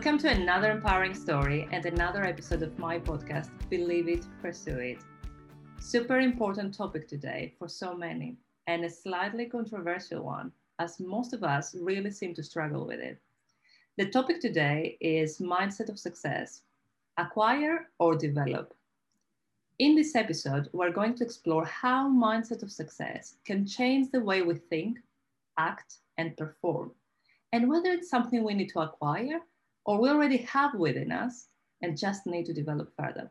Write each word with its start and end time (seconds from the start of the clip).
Welcome 0.00 0.18
to 0.20 0.30
another 0.30 0.70
empowering 0.70 1.12
story 1.12 1.68
and 1.72 1.84
another 1.84 2.24
episode 2.24 2.62
of 2.62 2.78
my 2.78 2.98
podcast, 2.98 3.50
Believe 3.68 4.08
It, 4.08 4.24
Pursue 4.40 4.78
It. 4.78 4.98
Super 5.78 6.20
important 6.20 6.72
topic 6.72 7.06
today 7.06 7.54
for 7.58 7.68
so 7.68 7.94
many, 7.94 8.38
and 8.66 8.82
a 8.82 8.88
slightly 8.88 9.44
controversial 9.44 10.24
one, 10.24 10.52
as 10.78 11.00
most 11.00 11.34
of 11.34 11.44
us 11.44 11.74
really 11.78 12.10
seem 12.10 12.32
to 12.32 12.42
struggle 12.42 12.86
with 12.86 12.98
it. 12.98 13.20
The 13.98 14.08
topic 14.08 14.40
today 14.40 14.96
is 15.02 15.36
mindset 15.36 15.90
of 15.90 15.98
success 15.98 16.62
acquire 17.18 17.90
or 17.98 18.16
develop. 18.16 18.72
In 19.80 19.94
this 19.94 20.16
episode, 20.16 20.70
we're 20.72 20.92
going 20.92 21.14
to 21.16 21.24
explore 21.24 21.66
how 21.66 22.08
mindset 22.08 22.62
of 22.62 22.72
success 22.72 23.34
can 23.44 23.66
change 23.66 24.10
the 24.10 24.20
way 24.22 24.40
we 24.40 24.54
think, 24.54 24.96
act, 25.58 25.96
and 26.16 26.34
perform, 26.38 26.92
and 27.52 27.68
whether 27.68 27.92
it's 27.92 28.08
something 28.08 28.42
we 28.42 28.54
need 28.54 28.70
to 28.70 28.80
acquire 28.80 29.40
or 29.84 30.00
we 30.00 30.08
already 30.08 30.38
have 30.38 30.74
within 30.74 31.12
us 31.12 31.46
and 31.82 31.96
just 31.96 32.26
need 32.26 32.46
to 32.46 32.52
develop 32.52 32.92
further. 32.96 33.30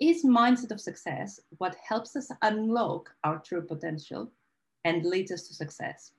Is 0.00 0.24
mindset 0.24 0.70
of 0.70 0.80
success 0.80 1.40
what 1.58 1.76
helps 1.76 2.16
us 2.16 2.30
unlock 2.42 3.10
our 3.24 3.38
true 3.38 3.62
potential 3.62 4.30
and 4.84 5.04
leads 5.04 5.30
us 5.30 5.46
to 5.48 5.54
success? 5.54 6.12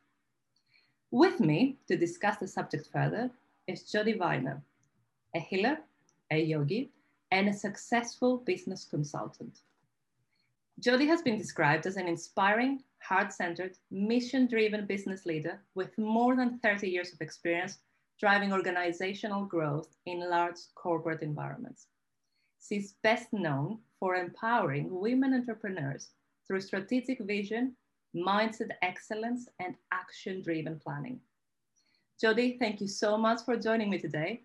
With 1.10 1.40
me 1.40 1.78
to 1.88 1.98
discuss 1.98 2.38
the 2.38 2.48
subject 2.48 2.88
further 2.92 3.32
is 3.68 3.92
Jody 3.92 4.14
Viner, 4.14 4.62
a 5.36 5.40
healer, 5.40 5.80
a 6.32 6.42
yogi, 6.42 6.92
and 7.32 7.50
a 7.50 7.54
successful 7.54 8.38
business 8.38 8.86
consultant. 8.86 9.60
Jody 10.80 11.06
has 11.08 11.22
been 11.22 11.38
described 11.38 11.86
as 11.86 11.98
an 11.98 12.08
inspiring, 12.08 12.84
heart 13.00 13.34
centered, 13.34 13.78
mission 13.90 14.48
driven 14.48 14.86
business 14.86 15.26
leader 15.26 15.60
with 15.76 15.98
more 15.98 16.36
than 16.36 16.60
30 16.60 16.90
years 16.90 17.14
of 17.14 17.22
experience 17.22 17.80
driving 18.22 18.54
organizational 18.54 19.46
growth 19.46 19.98
in 20.06 20.30
large 20.30 20.60
corporate 20.76 21.24
environments. 21.24 21.88
She's 22.62 22.94
best 23.02 23.34
known 23.34 23.80
for 24.00 24.14
empowering 24.14 24.88
women 24.92 25.34
entrepreneurs 25.34 26.12
through 26.48 26.62
strategic 26.62 27.20
vision, 27.22 27.76
mindset 28.16 28.70
excellence, 28.84 29.50
and 29.60 29.74
action 29.92 30.44
driven 30.44 30.80
planning. 30.80 31.20
Jody, 32.20 32.58
thank 32.60 32.80
you 32.80 32.88
so 32.88 33.18
much 33.18 33.42
for 33.44 33.58
joining 33.58 33.90
me 33.90 33.98
today. 33.98 34.44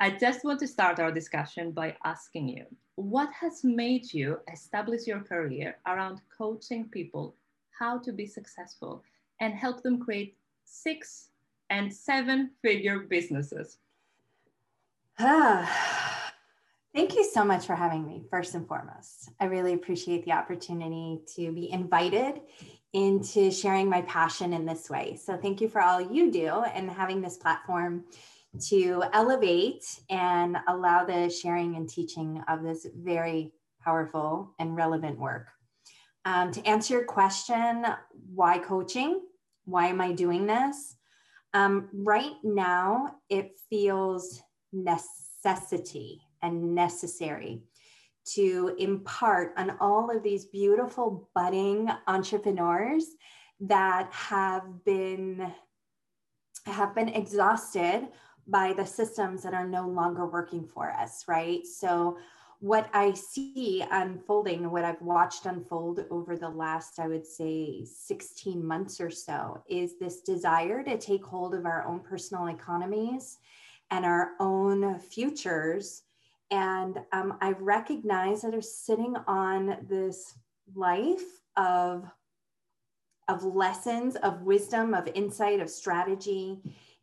I 0.00 0.16
just 0.16 0.42
want 0.42 0.58
to 0.60 0.66
start 0.66 0.98
our 0.98 1.12
discussion 1.12 1.72
by 1.72 1.94
asking 2.02 2.48
you 2.48 2.64
what 2.94 3.30
has 3.34 3.62
made 3.62 4.10
you 4.12 4.38
establish 4.50 5.06
your 5.06 5.20
career 5.20 5.76
around 5.86 6.22
coaching 6.36 6.88
people 6.88 7.36
how 7.78 7.98
to 7.98 8.12
be 8.12 8.26
successful 8.26 9.02
and 9.40 9.52
help 9.52 9.82
them 9.82 10.00
create 10.00 10.36
six 10.64 11.28
and 11.72 11.92
seven 11.92 12.50
figure 12.60 12.98
businesses. 12.98 13.78
Ah, 15.18 16.32
thank 16.94 17.14
you 17.14 17.24
so 17.24 17.44
much 17.44 17.66
for 17.66 17.74
having 17.74 18.06
me, 18.06 18.24
first 18.30 18.54
and 18.54 18.68
foremost. 18.68 19.30
I 19.40 19.46
really 19.46 19.72
appreciate 19.72 20.26
the 20.26 20.32
opportunity 20.32 21.20
to 21.34 21.50
be 21.50 21.72
invited 21.72 22.42
into 22.92 23.50
sharing 23.50 23.88
my 23.88 24.02
passion 24.02 24.52
in 24.52 24.66
this 24.66 24.90
way. 24.90 25.16
So, 25.16 25.38
thank 25.38 25.62
you 25.62 25.68
for 25.68 25.80
all 25.80 25.98
you 25.98 26.30
do 26.30 26.48
and 26.74 26.90
having 26.90 27.22
this 27.22 27.38
platform 27.38 28.04
to 28.68 29.04
elevate 29.14 29.84
and 30.10 30.58
allow 30.68 31.06
the 31.06 31.30
sharing 31.30 31.76
and 31.76 31.88
teaching 31.88 32.44
of 32.48 32.62
this 32.62 32.86
very 32.94 33.50
powerful 33.82 34.52
and 34.58 34.76
relevant 34.76 35.18
work. 35.18 35.48
Um, 36.26 36.52
to 36.52 36.62
answer 36.66 36.94
your 36.94 37.04
question, 37.04 37.86
why 38.34 38.58
coaching? 38.58 39.22
Why 39.64 39.86
am 39.86 40.02
I 40.02 40.12
doing 40.12 40.46
this? 40.46 40.96
Um, 41.54 41.88
right 41.92 42.36
now, 42.42 43.16
it 43.28 43.58
feels 43.68 44.40
necessity 44.72 46.22
and 46.42 46.74
necessary 46.74 47.62
to 48.24 48.74
impart 48.78 49.52
on 49.56 49.76
all 49.80 50.14
of 50.14 50.22
these 50.22 50.46
beautiful 50.46 51.28
budding 51.34 51.90
entrepreneurs 52.06 53.06
that 53.60 54.12
have 54.12 54.84
been 54.84 55.52
have 56.66 56.94
been 56.94 57.08
exhausted 57.08 58.08
by 58.46 58.72
the 58.72 58.86
systems 58.86 59.42
that 59.42 59.54
are 59.54 59.66
no 59.66 59.88
longer 59.88 60.26
working 60.26 60.64
for 60.64 60.90
us 60.92 61.24
right? 61.26 61.66
So 61.66 62.16
what 62.62 62.88
I 62.92 63.12
see 63.12 63.84
unfolding, 63.90 64.70
what 64.70 64.84
I've 64.84 65.02
watched 65.02 65.46
unfold 65.46 66.04
over 66.12 66.36
the 66.36 66.48
last, 66.48 67.00
I 67.00 67.08
would 67.08 67.26
say, 67.26 67.84
16 67.84 68.64
months 68.64 69.00
or 69.00 69.10
so, 69.10 69.64
is 69.68 69.98
this 69.98 70.20
desire 70.20 70.84
to 70.84 70.96
take 70.96 71.24
hold 71.24 71.56
of 71.56 71.66
our 71.66 71.84
own 71.84 71.98
personal 71.98 72.46
economies 72.46 73.38
and 73.90 74.04
our 74.04 74.34
own 74.38 75.00
futures. 75.00 76.02
And 76.52 77.00
um, 77.10 77.36
I 77.40 77.50
recognize 77.58 78.42
that 78.42 78.54
I'm 78.54 78.62
sitting 78.62 79.16
on 79.26 79.78
this 79.88 80.32
life 80.72 81.40
of, 81.56 82.04
of 83.26 83.42
lessons, 83.42 84.14
of 84.14 84.42
wisdom, 84.42 84.94
of 84.94 85.08
insight, 85.16 85.58
of 85.58 85.68
strategy. 85.68 86.60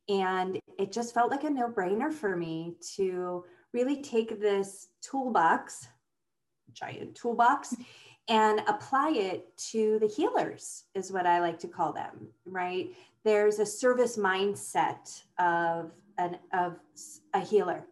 And 0.08 0.58
it 0.78 0.94
just 0.94 1.14
felt 1.14 1.31
like 1.31 1.44
a 1.44 1.50
no 1.50 1.68
brainer 1.68 2.14
for 2.14 2.38
me 2.38 2.76
to 2.96 3.44
really 3.74 4.02
take 4.02 4.40
this 4.40 4.90
toolbox, 5.02 5.88
giant 6.74 7.16
toolbox, 7.16 7.75
and 8.28 8.62
apply 8.68 9.12
it 9.12 9.57
to 9.57 9.97
the 10.00 10.07
healers, 10.07 10.84
is 10.94 11.12
what 11.12 11.25
I 11.25 11.40
like 11.40 11.57
to 11.59 11.68
call 11.68 11.94
them, 11.94 12.28
right? 12.46 12.94
There's 13.24 13.59
a 13.59 13.66
service 13.66 14.18
mindset 14.18 15.24
of 15.40 15.91
an 16.18 16.38
of 16.53 16.79
a 17.34 17.40
healer. 17.40 17.85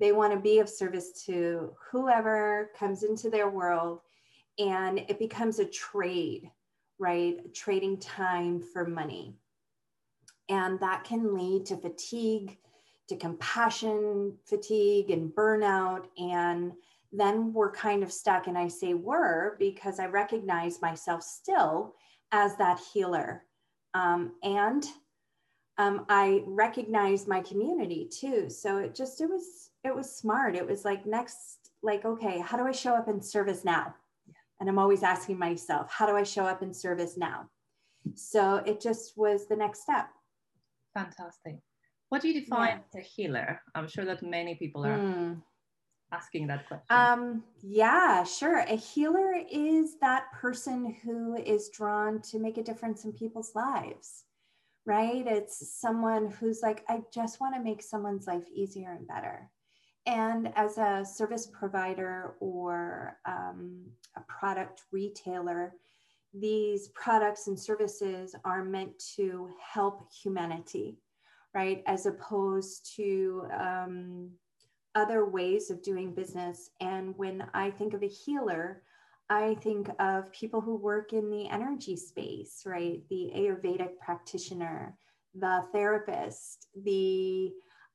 They 0.00 0.12
want 0.12 0.32
to 0.32 0.38
be 0.40 0.58
of 0.58 0.68
service 0.68 1.24
to 1.26 1.74
whoever 1.90 2.70
comes 2.78 3.02
into 3.02 3.30
their 3.30 3.48
world, 3.50 4.00
and 4.58 4.98
it 5.00 5.18
becomes 5.18 5.58
a 5.58 5.64
trade, 5.66 6.50
right? 6.98 7.54
Trading 7.54 7.98
time 7.98 8.60
for 8.60 8.86
money. 8.86 9.36
And 10.48 10.80
that 10.80 11.04
can 11.04 11.34
lead 11.34 11.66
to 11.66 11.76
fatigue, 11.76 12.58
to 13.08 13.16
compassion 13.16 14.34
fatigue 14.44 15.10
and 15.10 15.30
burnout. 15.30 16.06
And 16.18 16.72
then 17.12 17.52
we're 17.52 17.72
kind 17.72 18.02
of 18.02 18.12
stuck. 18.12 18.46
And 18.46 18.58
I 18.58 18.68
say 18.68 18.94
we're 18.94 19.56
because 19.58 19.98
I 20.00 20.06
recognize 20.06 20.82
myself 20.82 21.22
still 21.22 21.94
as 22.32 22.56
that 22.56 22.80
healer. 22.92 23.44
Um, 23.94 24.32
and 24.42 24.84
um, 25.78 26.06
I 26.08 26.42
recognize 26.46 27.26
my 27.26 27.40
community 27.40 28.08
too. 28.12 28.48
So 28.48 28.78
it 28.78 28.94
just, 28.94 29.20
it 29.20 29.28
was, 29.28 29.70
it 29.84 29.94
was 29.94 30.16
smart. 30.16 30.56
It 30.56 30.66
was 30.66 30.84
like 30.84 31.04
next, 31.04 31.70
like, 31.82 32.04
okay, 32.04 32.38
how 32.38 32.56
do 32.56 32.64
I 32.64 32.72
show 32.72 32.94
up 32.94 33.08
in 33.08 33.20
service 33.20 33.64
now? 33.64 33.94
And 34.60 34.68
I'm 34.68 34.78
always 34.78 35.02
asking 35.02 35.38
myself, 35.38 35.90
how 35.90 36.06
do 36.06 36.16
I 36.16 36.22
show 36.22 36.44
up 36.44 36.62
in 36.62 36.72
service 36.72 37.16
now? 37.16 37.50
So 38.14 38.56
it 38.56 38.80
just 38.80 39.16
was 39.16 39.46
the 39.46 39.56
next 39.56 39.82
step. 39.82 40.08
Fantastic. 40.94 41.58
What 42.08 42.22
do 42.22 42.28
you 42.28 42.40
define 42.40 42.68
yeah. 42.68 43.00
as 43.00 43.04
a 43.04 43.08
healer? 43.08 43.60
I'm 43.74 43.88
sure 43.88 44.04
that 44.04 44.22
many 44.22 44.54
people 44.54 44.84
are 44.84 44.98
mm. 44.98 45.42
asking 46.12 46.46
that 46.48 46.66
question. 46.68 46.86
Um, 46.90 47.42
yeah, 47.62 48.24
sure. 48.24 48.58
A 48.58 48.76
healer 48.76 49.34
is 49.50 49.96
that 50.00 50.32
person 50.32 50.94
who 51.02 51.36
is 51.36 51.70
drawn 51.70 52.20
to 52.22 52.38
make 52.38 52.58
a 52.58 52.62
difference 52.62 53.04
in 53.04 53.12
people's 53.12 53.54
lives, 53.54 54.24
right? 54.86 55.26
It's 55.26 55.80
someone 55.80 56.30
who's 56.30 56.60
like, 56.62 56.84
I 56.88 57.02
just 57.12 57.40
want 57.40 57.54
to 57.56 57.62
make 57.62 57.82
someone's 57.82 58.26
life 58.26 58.46
easier 58.54 58.92
and 58.92 59.08
better. 59.08 59.50
And 60.06 60.52
as 60.54 60.76
a 60.76 61.04
service 61.04 61.46
provider 61.46 62.34
or 62.38 63.18
um, 63.24 63.86
a 64.16 64.20
product 64.28 64.82
retailer, 64.92 65.74
these 66.34 66.88
products 66.88 67.46
and 67.46 67.58
services 67.58 68.34
are 68.44 68.64
meant 68.64 68.92
to 69.16 69.48
help 69.58 70.12
humanity 70.12 70.98
right? 71.54 71.82
As 71.86 72.06
opposed 72.06 72.94
to 72.96 73.46
um, 73.56 74.30
other 74.94 75.24
ways 75.24 75.70
of 75.70 75.82
doing 75.82 76.14
business. 76.14 76.70
And 76.80 77.16
when 77.16 77.46
I 77.54 77.70
think 77.70 77.94
of 77.94 78.02
a 78.02 78.08
healer, 78.08 78.82
I 79.30 79.54
think 79.62 79.88
of 79.98 80.30
people 80.32 80.60
who 80.60 80.76
work 80.76 81.12
in 81.12 81.30
the 81.30 81.48
energy 81.48 81.96
space, 81.96 82.62
right? 82.66 83.00
The 83.08 83.32
Ayurvedic 83.34 83.98
practitioner, 83.98 84.96
the 85.34 85.64
therapist, 85.72 86.68
the 86.84 87.52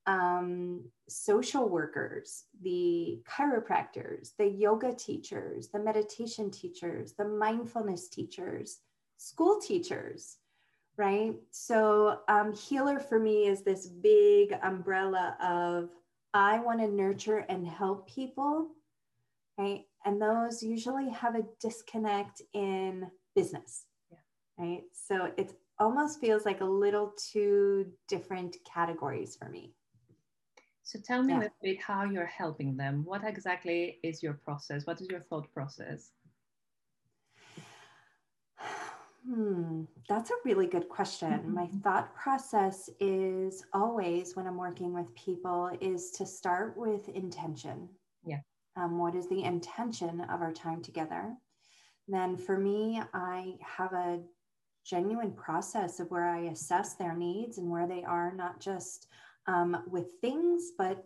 um, 0.07 0.81
social 1.07 1.69
workers, 1.69 2.45
the 2.63 3.21
chiropractors, 3.29 4.31
the 4.38 4.47
yoga 4.47 4.94
teachers, 4.94 5.69
the 5.69 5.79
meditation 5.79 6.50
teachers, 6.50 7.13
the 7.13 7.27
mindfulness 7.27 8.09
teachers, 8.09 8.79
school 9.17 9.59
teachers, 9.61 10.38
right? 11.00 11.34
So, 11.51 12.19
um, 12.28 12.54
healer 12.54 13.00
for 13.00 13.19
me 13.19 13.48
is 13.48 13.63
this 13.63 13.88
big 13.88 14.54
umbrella 14.62 15.38
of 15.42 15.90
I 16.34 16.60
want 16.60 16.81
to 16.81 16.88
nurture 16.88 17.46
and 17.48 17.66
help 17.66 18.07
people, 18.07 18.68
right? 19.57 19.86
And 20.06 20.22
those 20.22 20.62
usually 20.62 21.10
have 21.10 21.36
a 21.36 21.46
disconnect 21.62 22.42
in 22.54 23.10
business, 23.34 23.86
yeah. 24.12 24.18
right? 24.57 24.84
So 24.92 25.31
it 25.38 25.54
almost 25.80 26.19
feels 26.19 26.46
like 26.46 26.60
a 26.60 26.66
little 26.66 27.13
two 27.31 27.88
different 28.10 28.57
categories 28.72 29.38
for 29.38 29.48
me. 29.50 29.74
So 30.84 31.00
tell 31.00 31.24
me 31.24 31.34
yeah. 31.34 31.40
a 31.40 31.42
little 31.44 31.57
bit 31.63 31.81
how 31.81 32.04
you're 32.04 32.25
helping 32.25 32.75
them. 32.75 33.04
What 33.06 33.24
exactly 33.24 34.00
is 34.04 34.22
your 34.22 34.34
process? 34.34 34.86
What 34.86 35.00
is 35.00 35.07
your 35.10 35.22
thought 35.22 35.52
process? 35.54 36.12
Hmm, 39.27 39.83
that's 40.07 40.31
a 40.31 40.36
really 40.45 40.68
good 40.68 40.89
question. 40.89 41.31
Mm-hmm. 41.31 41.54
My 41.54 41.68
thought 41.83 42.16
process 42.16 42.89
is 43.00 43.63
always 43.74 44.36
when 44.36 44.48
I'm 44.48 44.57
working 44.57 44.94
with 44.94 45.13
people 45.16 45.71
is 45.81 46.12
to 46.12 46.25
start 46.25 46.77
with 46.77 47.10
intention. 47.10 47.89
Yeah. 48.25 48.39
Um, 48.75 48.98
what 48.98 49.16
is 49.16 49.27
the 49.27 49.44
intention 49.44 50.21
of 50.21 50.42
our 50.42 50.54
time 50.54 50.81
together? 50.81 51.36
Then 52.07 52.38
for 52.38 52.57
me, 52.57 53.01
I 53.13 53.56
have 53.62 53.94
a 53.94 54.21
genuine 54.86 55.33
process 55.33 56.00
of 56.00 56.10
where 56.10 56.27
I 56.27 56.45
assess 56.45 56.95
their 56.95 57.16
needs 57.16 57.57
and 57.57 57.69
where 57.69 57.88
they 57.88 58.04
are, 58.04 58.33
not 58.33 58.60
just 58.60 59.07
um, 59.48 59.83
with 59.88 60.13
things, 60.21 60.71
but 60.77 61.04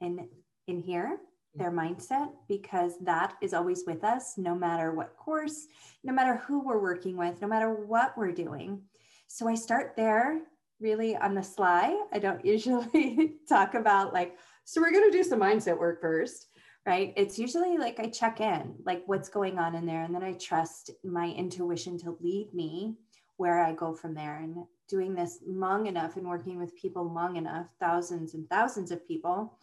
in 0.00 0.28
in 0.66 0.80
here 0.80 1.18
their 1.54 1.72
mindset 1.72 2.30
because 2.48 2.94
that 3.00 3.34
is 3.42 3.54
always 3.54 3.82
with 3.86 4.04
us 4.04 4.34
no 4.36 4.54
matter 4.54 4.92
what 4.92 5.16
course 5.16 5.66
no 6.04 6.12
matter 6.12 6.36
who 6.46 6.64
we're 6.64 6.80
working 6.80 7.16
with 7.16 7.40
no 7.40 7.48
matter 7.48 7.74
what 7.74 8.16
we're 8.16 8.32
doing. 8.32 8.80
So 9.26 9.48
i 9.48 9.54
start 9.54 9.94
there 9.96 10.42
really 10.80 11.16
on 11.16 11.34
the 11.34 11.42
sly. 11.42 11.96
I 12.12 12.18
don't 12.18 12.44
usually 12.54 13.36
talk 13.48 13.74
about 13.74 14.12
like 14.12 14.36
so 14.64 14.80
we're 14.80 14.92
going 14.92 15.10
to 15.10 15.16
do 15.16 15.24
some 15.24 15.40
mindset 15.40 15.78
work 15.78 16.00
first 16.00 16.46
right? 16.86 17.12
It's 17.14 17.38
usually 17.38 17.76
like 17.76 18.00
i 18.00 18.08
check 18.08 18.40
in 18.40 18.74
like 18.86 19.02
what's 19.06 19.28
going 19.28 19.58
on 19.58 19.74
in 19.74 19.84
there 19.84 20.02
and 20.02 20.14
then 20.14 20.22
i 20.22 20.32
trust 20.32 20.90
my 21.04 21.26
intuition 21.26 21.98
to 21.98 22.16
lead 22.20 22.54
me 22.54 22.94
where 23.36 23.62
i 23.62 23.72
go 23.72 23.94
from 23.94 24.14
there. 24.14 24.38
And 24.38 24.56
doing 24.90 25.14
this 25.14 25.38
long 25.46 25.86
enough 25.86 26.16
and 26.16 26.28
working 26.28 26.58
with 26.58 26.76
people 26.76 27.10
long 27.10 27.36
enough, 27.36 27.66
thousands 27.78 28.34
and 28.34 28.48
thousands 28.50 28.90
of 28.90 29.06
people, 29.06 29.56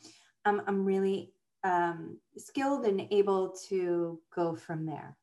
um, 0.46 0.62
I'm 0.66 0.86
really 0.86 1.34
um, 1.68 2.18
skilled 2.38 2.86
and 2.86 3.08
able 3.12 3.54
to 3.70 4.20
go 4.34 4.56
from 4.56 4.86
there. 4.86 5.18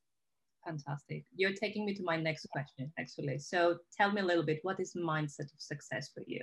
Fantastic. 0.65 1.25
You're 1.35 1.53
taking 1.55 1.85
me 1.85 1.95
to 1.95 2.03
my 2.03 2.17
next 2.17 2.47
question, 2.51 2.93
actually. 2.99 3.39
So 3.39 3.79
tell 3.97 4.13
me 4.13 4.21
a 4.21 4.25
little 4.25 4.45
bit 4.45 4.61
what 4.63 4.81
is 4.81 4.95
mindset 4.95 5.53
of 5.53 5.61
success 5.61 6.11
for 6.15 6.23
you? 6.27 6.43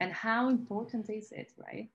And 0.00 0.12
how 0.12 0.48
important 0.48 1.08
is 1.10 1.32
it, 1.32 1.52
right? 1.56 1.88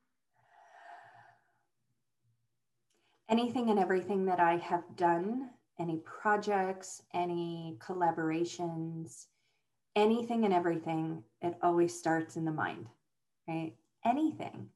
Anything 3.30 3.70
and 3.70 3.80
everything 3.80 4.26
that 4.26 4.40
I 4.40 4.58
have 4.58 4.84
done, 4.96 5.50
any 5.80 5.98
projects, 5.98 7.04
any 7.14 7.78
collaborations, 7.80 9.26
anything 9.96 10.46
and 10.46 10.54
everything, 10.54 11.24
it 11.42 11.56
always 11.62 11.98
starts 11.98 12.38
in 12.38 12.46
the 12.46 12.52
mind, 12.52 12.88
right? 13.48 13.74
Anything. 14.06 14.70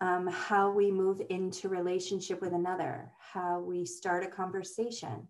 Um, 0.00 0.26
how 0.26 0.70
we 0.70 0.90
move 0.90 1.22
into 1.30 1.68
relationship 1.68 2.40
with 2.40 2.52
another, 2.52 3.12
how 3.18 3.60
we 3.60 3.86
start 3.86 4.24
a 4.24 4.28
conversation. 4.28 5.26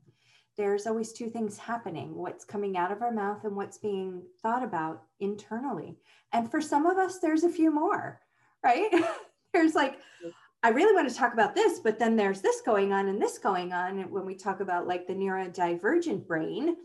There's 0.56 0.87
always 0.87 1.12
two 1.12 1.28
things 1.28 1.58
happening 1.58 2.14
what's 2.14 2.44
coming 2.44 2.76
out 2.76 2.90
of 2.90 3.02
our 3.02 3.12
mouth 3.12 3.44
and 3.44 3.55
what's 3.55 3.78
being 3.78 4.22
thought 4.43 4.62
about 4.62 5.02
internally. 5.20 5.99
And 6.32 6.50
for 6.50 6.61
some 6.61 6.87
of 6.87 6.96
us, 6.96 7.19
there's 7.19 7.44
a 7.44 7.50
few 7.50 7.70
more, 7.70 8.20
right? 8.62 8.90
there's 9.52 9.75
like, 9.75 9.99
I 10.62 10.69
really 10.70 10.94
want 10.94 11.08
to 11.08 11.14
talk 11.14 11.34
about 11.34 11.55
this, 11.55 11.78
but 11.81 11.99
then 11.99 12.17
there's 12.17 12.40
this 12.40 12.62
going 12.62 12.93
on 12.93 13.08
and 13.08 13.20
this 13.20 13.37
going 13.38 13.75
on. 13.75 13.99
And 13.99 14.10
when 14.10 14.25
we 14.25 14.34
talk 14.34 14.60
about 14.60 14.88
like 14.88 15.06
the 15.06 15.12
neurodivergent 15.12 16.26
brain, 16.26 16.76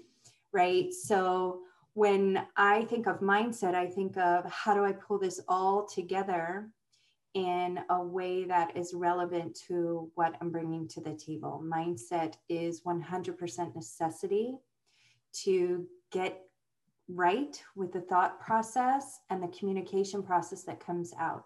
right? 0.52 0.94
So 0.94 1.62
when 1.94 2.46
I 2.58 2.84
think 2.86 3.08
of 3.08 3.22
mindset, 3.22 3.76
I 3.76 3.88
think 3.88 4.18
of 4.18 4.46
how 4.52 4.74
do 4.74 4.84
I 4.84 4.92
pull 4.92 5.18
this 5.18 5.40
all 5.48 5.86
together 5.86 6.70
in 7.34 7.80
a 7.90 8.02
way 8.02 8.44
that 8.46 8.76
is 8.76 8.94
relevant 8.94 9.58
to 9.68 10.12
what 10.16 10.36
I'm 10.42 10.52
bringing 10.52 10.88
to 10.90 11.02
the 11.02 11.14
table. 11.14 11.64
Mindset 11.64 12.36
is 12.50 12.82
100% 12.82 13.76
necessity 13.76 14.58
to 15.44 15.86
get 16.12 16.42
right 17.08 17.62
with 17.76 17.92
the 17.94 18.02
thought 18.02 18.40
process 18.40 19.20
and 19.30 19.42
the 19.42 19.48
communication 19.48 20.24
process 20.24 20.64
that 20.64 20.80
comes 20.80 21.14
out. 21.20 21.46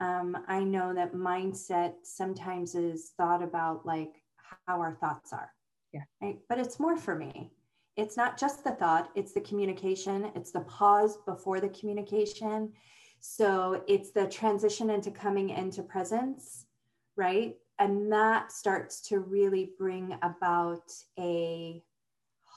Um, 0.00 0.36
I 0.48 0.64
know 0.64 0.92
that 0.94 1.14
mindset 1.14 1.94
sometimes 2.02 2.74
is 2.74 3.12
thought 3.16 3.42
about 3.42 3.86
like 3.86 4.22
how 4.66 4.80
our 4.80 4.96
thoughts 5.00 5.32
are. 5.32 5.52
Yeah. 5.92 6.02
Right. 6.20 6.38
But 6.48 6.58
it's 6.58 6.80
more 6.80 6.96
for 6.96 7.14
me 7.14 7.52
it's 7.96 8.16
not 8.16 8.38
just 8.38 8.64
the 8.64 8.70
thought, 8.72 9.10
it's 9.14 9.32
the 9.32 9.40
communication, 9.40 10.30
it's 10.34 10.50
the 10.50 10.60
pause 10.60 11.18
before 11.26 11.60
the 11.60 11.68
communication. 11.68 12.72
So 13.24 13.84
it's 13.86 14.10
the 14.10 14.26
transition 14.26 14.90
into 14.90 15.12
coming 15.12 15.50
into 15.50 15.84
presence, 15.84 16.66
right? 17.16 17.54
And 17.78 18.10
that 18.10 18.50
starts 18.50 19.00
to 19.08 19.20
really 19.20 19.70
bring 19.78 20.18
about 20.22 20.92
a 21.18 21.80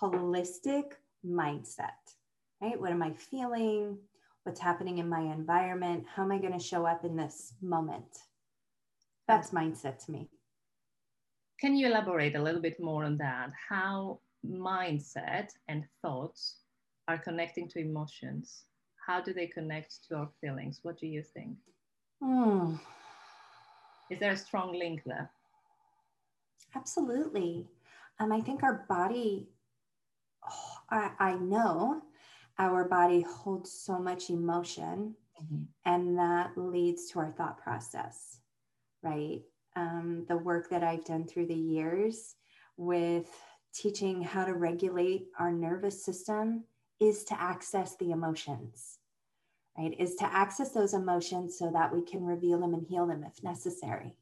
holistic 0.02 0.94
mindset, 1.24 2.02
right? 2.62 2.82
What 2.82 2.92
am 2.92 3.04
I 3.04 3.14
feeling? 3.14 4.00
What's 4.42 4.60
happening 4.60 4.98
in 4.98 5.08
my 5.08 5.22
environment? 5.22 6.06
How 6.14 6.24
am 6.24 6.32
I 6.32 6.40
going 6.40 6.58
to 6.58 6.60
show 6.60 6.84
up 6.84 7.06
in 7.06 7.16
this 7.16 7.54
moment? 7.62 8.18
That's 9.28 9.52
mindset 9.52 10.04
to 10.06 10.12
me. 10.12 10.30
Can 11.62 11.76
you 11.76 11.88
elaborate 11.88 12.36
a 12.36 12.42
little 12.42 12.62
bit 12.62 12.80
more 12.80 13.06
on 13.06 13.18
that? 13.18 13.52
How 13.70 14.20
mindset 14.44 15.52
and 15.68 15.86
thoughts 16.02 16.58
are 17.08 17.18
connecting 17.20 17.70
to 17.70 17.80
emotions. 17.80 18.64
How 19.06 19.22
do 19.22 19.34
they 19.34 19.48
connect 19.48 20.08
to 20.08 20.16
our 20.16 20.30
feelings? 20.42 20.80
What 20.82 20.98
do 20.98 21.08
you 21.08 21.22
think? 21.22 21.58
Hmm. 22.24 22.76
Is 24.10 24.20
there 24.20 24.32
a 24.32 24.38
strong 24.38 24.74
link 24.74 25.02
there? 25.06 25.30
Absolutely. 26.76 27.68
Um, 28.20 28.32
I 28.32 28.42
think 28.42 28.64
our 28.64 28.86
body, 28.90 29.48
oh, 30.50 30.78
I, 30.90 31.12
I 31.20 31.34
know 31.36 32.02
our 32.58 32.88
body 32.88 33.22
holds 33.22 33.72
so 33.72 34.00
much 34.00 34.30
emotion, 34.30 35.16
mm-hmm. 35.42 35.64
and 35.86 36.18
that 36.18 36.52
leads 36.56 37.10
to 37.12 37.20
our 37.20 37.32
thought 37.32 37.58
process, 37.58 38.40
right? 39.04 39.42
Um, 39.76 40.26
the 40.28 40.38
work 40.38 40.70
that 40.70 40.84
I've 40.84 41.06
done 41.06 41.26
through 41.26 41.48
the 41.48 41.54
years 41.54 42.36
with 42.78 43.30
teaching 43.74 44.22
how 44.22 44.46
to 44.46 44.54
regulate 44.54 45.28
our 45.38 45.52
nervous 45.52 46.04
system 46.04 46.64
is 47.00 47.24
to 47.26 47.40
access 47.40 47.96
the 47.98 48.12
emotions, 48.12 49.00
right? 49.78 49.96
Is 50.00 50.16
to 50.16 50.26
access 50.26 50.72
those 50.72 50.94
emotions 50.94 51.58
so 51.58 51.72
that 51.72 51.94
we 51.94 52.02
can 52.02 52.24
reveal 52.24 52.60
them 52.60 52.74
and 52.74 52.86
heal 52.88 53.06
them 53.08 53.24
if 53.24 53.44
necessary, 53.44 54.16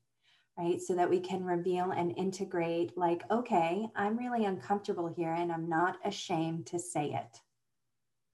right? 0.57 0.81
So 0.81 0.95
that 0.95 1.09
we 1.09 1.19
can 1.19 1.43
reveal 1.43 1.91
and 1.91 2.17
integrate, 2.17 2.97
like, 2.97 3.23
okay, 3.29 3.87
I'm 3.95 4.17
really 4.17 4.45
uncomfortable 4.45 5.13
here 5.15 5.33
and 5.33 5.51
I'm 5.51 5.69
not 5.69 5.97
ashamed 6.05 6.67
to 6.67 6.79
say 6.79 7.13
it. 7.13 7.39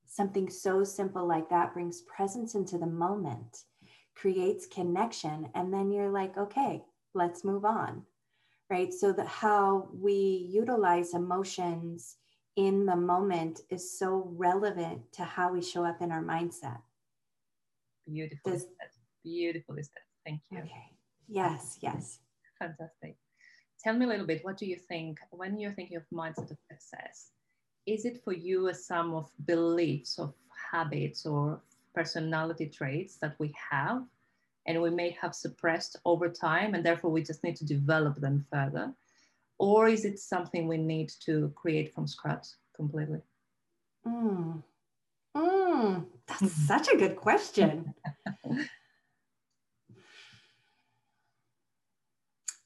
Something 0.05 0.50
so 0.50 0.84
simple 0.84 1.27
like 1.27 1.50
that 1.50 1.74
brings 1.74 2.01
presence 2.01 2.55
into 2.55 2.77
the 2.77 2.88
moment, 2.88 3.63
creates 4.15 4.65
connection, 4.65 5.50
and 5.53 5.74
then 5.74 5.91
you're 5.91 6.10
like, 6.10 6.38
okay, 6.38 6.84
let's 7.13 7.43
move 7.43 7.65
on 7.65 8.03
right? 8.69 8.93
So 8.93 9.12
that 9.13 9.27
how 9.27 9.89
we 9.93 10.48
utilize 10.51 11.13
emotions 11.13 12.17
in 12.59 12.85
the 12.85 12.95
moment 12.95 13.61
is 13.69 13.97
so 13.97 14.29
relevant 14.35 14.99
to 15.13 15.23
how 15.23 15.53
we 15.53 15.61
show 15.61 15.85
up 15.85 16.01
in 16.01 16.11
our 16.11 16.21
mindset. 16.21 16.81
Beautiful. 18.05 18.51
Does, 18.51 18.65
Beautiful 19.23 19.77
is 19.77 19.87
that. 19.87 20.03
Thank 20.25 20.41
you. 20.51 20.57
Okay. 20.59 20.91
Yes, 21.29 21.77
yes. 21.79 22.19
Fantastic. 22.59 23.15
Tell 23.81 23.95
me 23.95 24.05
a 24.05 24.09
little 24.09 24.25
bit, 24.25 24.43
what 24.43 24.57
do 24.57 24.65
you 24.65 24.75
think 24.75 25.19
when 25.29 25.57
you're 25.57 25.71
thinking 25.71 25.95
of 25.95 26.03
mindset 26.13 26.51
of 26.51 26.57
success? 26.69 27.31
Is 27.85 28.03
it 28.03 28.21
for 28.25 28.33
you 28.33 28.67
a 28.67 28.73
sum 28.73 29.13
of 29.13 29.31
beliefs, 29.45 30.19
of 30.19 30.33
habits, 30.69 31.25
or 31.25 31.61
personality 31.95 32.65
traits 32.65 33.15
that 33.21 33.35
we 33.39 33.53
have 33.71 34.03
and 34.65 34.81
we 34.81 34.89
may 34.89 35.11
have 35.21 35.33
suppressed 35.33 35.95
over 36.03 36.27
time 36.27 36.73
and 36.73 36.85
therefore 36.85 37.09
we 37.09 37.23
just 37.23 37.41
need 37.41 37.55
to 37.55 37.65
develop 37.65 38.19
them 38.19 38.45
further 38.51 38.93
or 39.59 39.87
is 39.89 40.05
it 40.05 40.17
something 40.17 40.67
we 40.67 40.77
need 40.77 41.11
to 41.25 41.53
create 41.55 41.93
from 41.93 42.07
scratch 42.07 42.47
completely? 42.75 43.19
Mm. 44.07 44.63
Mm, 45.35 46.05
that's 46.27 46.51
such 46.67 46.87
a 46.87 46.97
good 46.97 47.15
question. 47.15 47.93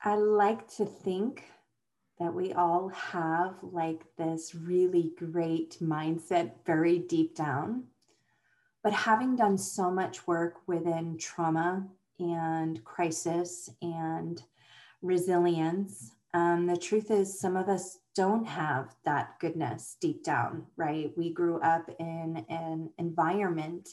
I 0.05 0.15
like 0.15 0.67
to 0.75 0.85
think 0.85 1.43
that 2.19 2.33
we 2.33 2.53
all 2.53 2.89
have 2.89 3.55
like 3.63 4.03
this 4.17 4.53
really 4.53 5.13
great 5.17 5.77
mindset 5.81 6.51
very 6.65 6.99
deep 6.99 7.35
down. 7.35 7.85
But 8.83 8.93
having 8.93 9.35
done 9.35 9.57
so 9.57 9.89
much 9.89 10.27
work 10.27 10.55
within 10.67 11.17
trauma 11.17 11.87
and 12.19 12.83
crisis 12.83 13.69
and 13.81 14.41
resilience, 15.01 16.11
um, 16.33 16.65
the 16.65 16.77
truth 16.77 17.11
is, 17.11 17.39
some 17.39 17.55
of 17.55 17.69
us 17.69 17.99
don't 18.15 18.45
have 18.45 18.95
that 19.05 19.39
goodness 19.39 19.97
deep 20.01 20.23
down, 20.23 20.65
right? 20.77 21.11
We 21.15 21.31
grew 21.31 21.59
up 21.61 21.89
in 21.99 22.45
an 22.49 22.89
environment 22.97 23.89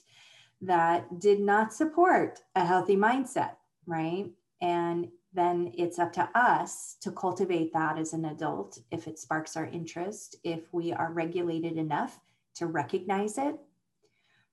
that 0.62 1.20
did 1.20 1.40
not 1.40 1.72
support 1.72 2.40
a 2.54 2.64
healthy 2.64 2.96
mindset, 2.96 3.56
right? 3.86 4.30
And 4.62 5.08
then 5.32 5.72
it's 5.76 5.98
up 5.98 6.12
to 6.14 6.28
us 6.34 6.96
to 7.02 7.12
cultivate 7.12 7.72
that 7.72 7.98
as 7.98 8.12
an 8.12 8.24
adult 8.26 8.78
if 8.90 9.06
it 9.06 9.18
sparks 9.18 9.56
our 9.56 9.66
interest, 9.66 10.36
if 10.42 10.72
we 10.72 10.92
are 10.92 11.12
regulated 11.12 11.76
enough 11.76 12.18
to 12.56 12.66
recognize 12.66 13.38
it, 13.38 13.56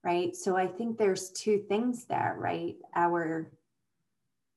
right? 0.03 0.36
So 0.36 0.56
I 0.56 0.67
think 0.67 0.98
there's 0.98 1.32
two 1.32 1.60
things 1.67 2.06
there, 2.06 2.36
right? 2.38 2.75
Our 2.96 3.51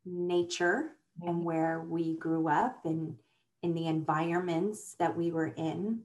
nature 0.04 0.96
and 1.22 1.44
where 1.44 1.80
we 1.80 2.16
grew 2.16 2.48
up 2.48 2.84
and 2.84 3.16
in 3.62 3.74
the 3.74 3.86
environments 3.86 4.94
that 4.98 5.16
we 5.16 5.30
were 5.30 5.48
in. 5.56 6.00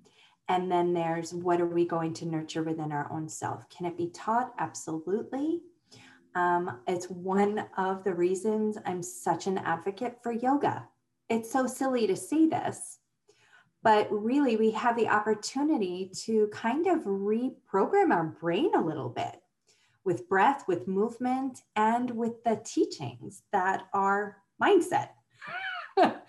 And 0.48 0.72
then 0.72 0.94
there's 0.94 1.34
what 1.34 1.62
are 1.62 1.66
we 1.66 1.86
going 1.86 2.14
to 2.16 2.26
nurture 2.26 2.64
within 2.64 2.92
our 2.92 3.12
own 3.12 3.28
self? 3.28 3.68
Can 3.70 3.86
it 3.86 3.98
be 3.98 4.10
taught? 4.10 4.54
Absolutely. 4.60 5.62
Um, 6.36 6.80
it's 6.88 7.10
one 7.10 7.66
of 7.78 8.04
the 8.04 8.14
reasons 8.14 8.78
I'm 8.86 9.02
such 9.02 9.48
an 9.48 9.58
advocate 9.60 10.18
for 10.22 10.32
yoga. 10.32 10.88
It's 11.30 11.52
so 11.52 11.66
silly 11.66 12.06
to 12.08 12.16
say 12.16 12.48
this, 12.48 13.00
but 13.82 14.08
really 14.12 14.58
we 14.58 14.72
have 14.72 14.98
the 14.98 15.08
opportunity 15.08 16.12
to 16.26 16.48
kind 16.52 16.88
of 16.88 17.06
reprogram 17.06 18.12
our 18.12 18.36
brain 18.40 18.72
a 18.76 18.82
little 18.82 19.10
bit 19.10 19.42
with 20.04 20.30
breath, 20.30 20.66
with 20.68 20.88
movement, 20.88 21.64
and 21.76 22.12
with 22.12 22.44
the 22.44 22.62
teachings 22.64 23.42
that 23.52 23.88
are 23.94 24.38
mindset. 24.62 25.10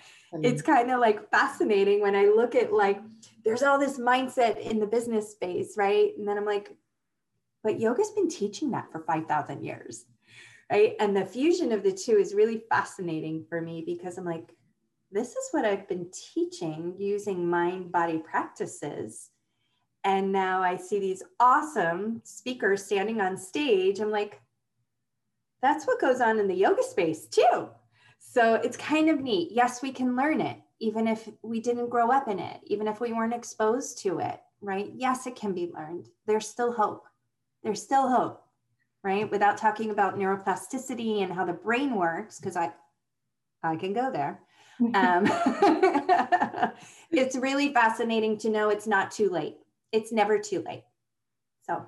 it's 0.42 0.62
kind 0.62 0.90
of 0.90 1.00
like 1.00 1.30
fascinating 1.30 2.00
when 2.00 2.16
I 2.16 2.26
look 2.26 2.54
at 2.54 2.73
like, 2.73 3.00
there's 3.45 3.62
all 3.62 3.78
this 3.78 3.99
mindset 3.99 4.59
in 4.59 4.78
the 4.78 4.87
business 4.87 5.30
space, 5.30 5.76
right? 5.76 6.12
And 6.16 6.26
then 6.26 6.37
I'm 6.37 6.45
like, 6.45 6.76
but 7.62 7.80
yoga's 7.80 8.11
been 8.11 8.28
teaching 8.28 8.71
that 8.73 8.90
for 8.92 9.00
5,000 9.00 9.64
years, 9.64 10.04
right? 10.71 10.95
And 11.00 11.16
the 11.16 11.25
fusion 11.25 11.73
of 11.73 11.83
the 11.83 11.92
two 11.92 12.16
is 12.16 12.35
really 12.35 12.62
fascinating 12.68 13.45
for 13.49 13.61
me 13.61 13.83
because 13.85 14.18
I'm 14.18 14.25
like, 14.25 14.52
this 15.11 15.30
is 15.30 15.49
what 15.52 15.64
I've 15.64 15.88
been 15.88 16.11
teaching 16.12 16.95
using 16.99 17.49
mind 17.49 17.92
body 17.92 18.18
practices. 18.18 19.30
And 20.04 20.30
now 20.30 20.62
I 20.62 20.76
see 20.76 21.00
these 21.00 21.23
awesome 21.40 22.21
speakers 22.25 22.85
standing 22.85 23.21
on 23.21 23.37
stage. 23.37 23.99
I'm 23.99 24.11
like, 24.11 24.40
that's 25.62 25.87
what 25.87 26.00
goes 26.00 26.21
on 26.21 26.38
in 26.38 26.47
the 26.47 26.54
yoga 26.54 26.83
space 26.83 27.26
too. 27.26 27.68
So 28.28 28.54
it's 28.54 28.76
kind 28.76 29.09
of 29.09 29.21
neat. 29.21 29.50
Yes, 29.52 29.83
we 29.83 29.92
can 29.92 30.16
learn 30.16 30.40
it, 30.40 30.59
even 30.80 31.09
if 31.09 31.28
we 31.42 31.61
didn't 31.61 31.88
grow 31.88 32.11
up 32.11 32.28
in 32.28 32.38
it, 32.38 32.61
even 32.64 32.87
if 32.87 33.00
we 33.00 33.12
weren't 33.12 33.35
exposed 33.35 33.99
to 34.02 34.18
it, 34.18 34.40
right? 34.61 34.90
Yes, 34.95 35.26
it 35.26 35.37
can 35.37 35.54
be 35.54 35.71
learned. 35.75 36.09
There's 36.26 36.47
still 36.49 36.73
hope 36.73 37.06
there's 37.66 37.83
still 37.83 38.09
hope, 38.09 38.42
right? 39.02 39.28
Without 39.28 39.56
talking 39.56 39.90
about 39.90 40.16
neuroplasticity 40.16 41.25
and 41.25 41.33
how 41.33 41.45
the 41.45 41.52
brain 41.52 41.97
works, 41.97 42.38
because 42.38 42.56
I, 42.56 42.73
I 43.62 43.76
can 43.76 43.92
go 43.92 44.11
there. 44.11 44.40
Um, 44.92 45.25
it's 47.11 47.35
really 47.35 47.73
fascinating 47.73 48.37
to 48.40 48.50
know 48.50 48.68
it's 48.68 48.87
not 48.87 49.11
too 49.11 49.30
late. 49.30 49.56
It's 49.90 50.12
never 50.12 50.38
too 50.38 50.62
late. 50.66 50.85
So, 51.66 51.87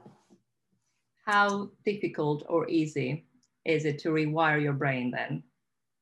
how 1.26 1.68
difficult 1.85 2.45
or 2.49 2.66
easy 2.66 3.26
is 3.66 3.85
it 3.85 3.99
to 3.99 4.09
rewire 4.09 4.62
your 4.62 4.73
brain 4.73 5.11
then 5.11 5.42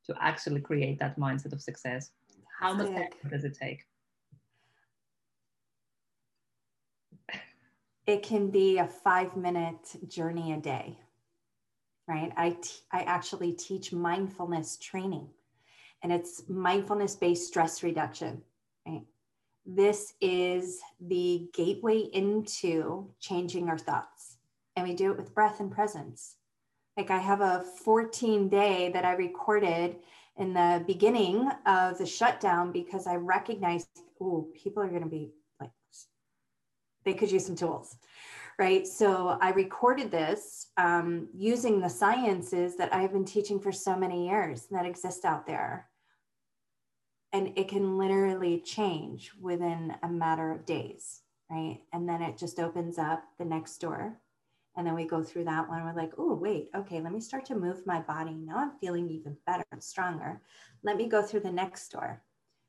to 0.07 0.15
actually 0.21 0.61
create 0.61 0.99
that 0.99 1.19
mindset 1.19 1.53
of 1.53 1.61
success? 1.61 2.11
How 2.59 2.73
much 2.73 2.91
does 3.31 3.45
it 3.45 3.57
take? 3.61 3.87
it 8.07 8.23
can 8.23 8.51
be 8.51 8.79
a 8.79 8.87
five 8.87 9.37
minute 9.37 9.97
journey 10.09 10.53
a 10.53 10.57
day, 10.57 10.99
right? 12.07 12.33
I, 12.37 12.51
t- 12.51 12.71
I 12.93 13.01
actually 13.03 13.53
teach 13.53 13.93
mindfulness 13.93 14.77
training 14.77 15.29
and 16.03 16.13
it's 16.13 16.49
mindfulness 16.49 17.17
based 17.17 17.49
stress 17.49 17.83
reduction, 17.83 18.43
right? 18.87 19.03
This 19.65 20.15
is 20.21 20.81
the 21.01 21.49
gateway 21.53 21.99
into 22.13 23.11
changing 23.19 23.69
our 23.69 23.79
thoughts. 23.79 24.37
And 24.77 24.87
we 24.87 24.95
do 24.95 25.11
it 25.11 25.17
with 25.17 25.35
breath 25.35 25.59
and 25.59 25.73
presence. 25.73 26.37
Like 26.97 27.11
I 27.11 27.19
have 27.19 27.41
a 27.41 27.65
14 27.85 28.49
day 28.49 28.91
that 28.93 29.05
I 29.05 29.13
recorded 29.13 29.97
in 30.37 30.55
the 30.55 30.83
beginning 30.87 31.51
of 31.67 31.99
the 31.99 32.07
shutdown 32.07 32.73
because 32.73 33.07
I 33.07 33.17
recognized, 33.17 33.89
oh, 34.21 34.49
people 34.55 34.83
are 34.83 34.89
going 34.89 35.03
to 35.03 35.09
be 35.09 35.33
like, 35.61 35.71
they 37.05 37.15
could 37.15 37.31
use 37.31 37.47
some 37.47 37.57
tools 37.57 37.97
right? 38.59 38.87
So 38.87 39.37
i 39.43 39.51
recorded 39.51 40.11
this 40.11 40.69
um, 40.77 41.29
using 41.35 41.81
the 41.81 41.91
sciences 41.91 42.77
that 42.77 42.95
i've 42.95 43.13
been 43.13 43.25
teaching 43.25 43.61
for 43.61 43.73
so 43.73 43.97
many 43.97 44.29
years 44.29 44.67
that 44.71 44.87
exist 44.87 45.25
out 45.25 45.47
there. 45.47 45.89
And 47.33 47.53
it 47.57 47.69
can 47.69 47.99
literally 47.99 48.61
change 48.61 49.33
within 49.41 49.95
a 50.03 50.09
matter 50.09 50.51
of 50.53 50.65
days 50.65 51.21
right? 51.51 51.81
And 51.93 52.09
then 52.09 52.23
it 52.23 52.37
just 52.39 52.59
opens 52.59 52.99
up 52.99 53.23
the 53.39 53.45
next 53.45 53.79
door 53.79 54.19
and 54.77 54.87
then 54.87 54.95
we 54.95 55.05
go 55.05 55.23
through 55.23 55.45
that 55.45 55.69
one 55.69 55.85
we're 55.85 55.95
like 55.95 56.13
oh 56.19 56.35
wait 56.35 56.69
okay 56.77 57.01
let 57.01 57.13
me 57.13 57.21
start 57.21 57.45
to 57.47 57.55
move 57.55 57.87
my 57.87 58.01
body. 58.01 58.35
Now 58.35 58.59
i'm 58.59 58.73
feeling 58.81 59.09
even 59.11 59.37
better 59.47 59.65
and 59.73 59.83
stronger. 59.83 60.41
Let 60.83 60.97
me 60.97 61.09
go 61.09 61.23
through 61.23 61.41
the 61.41 61.53
next 61.53 61.89
door. 61.89 62.23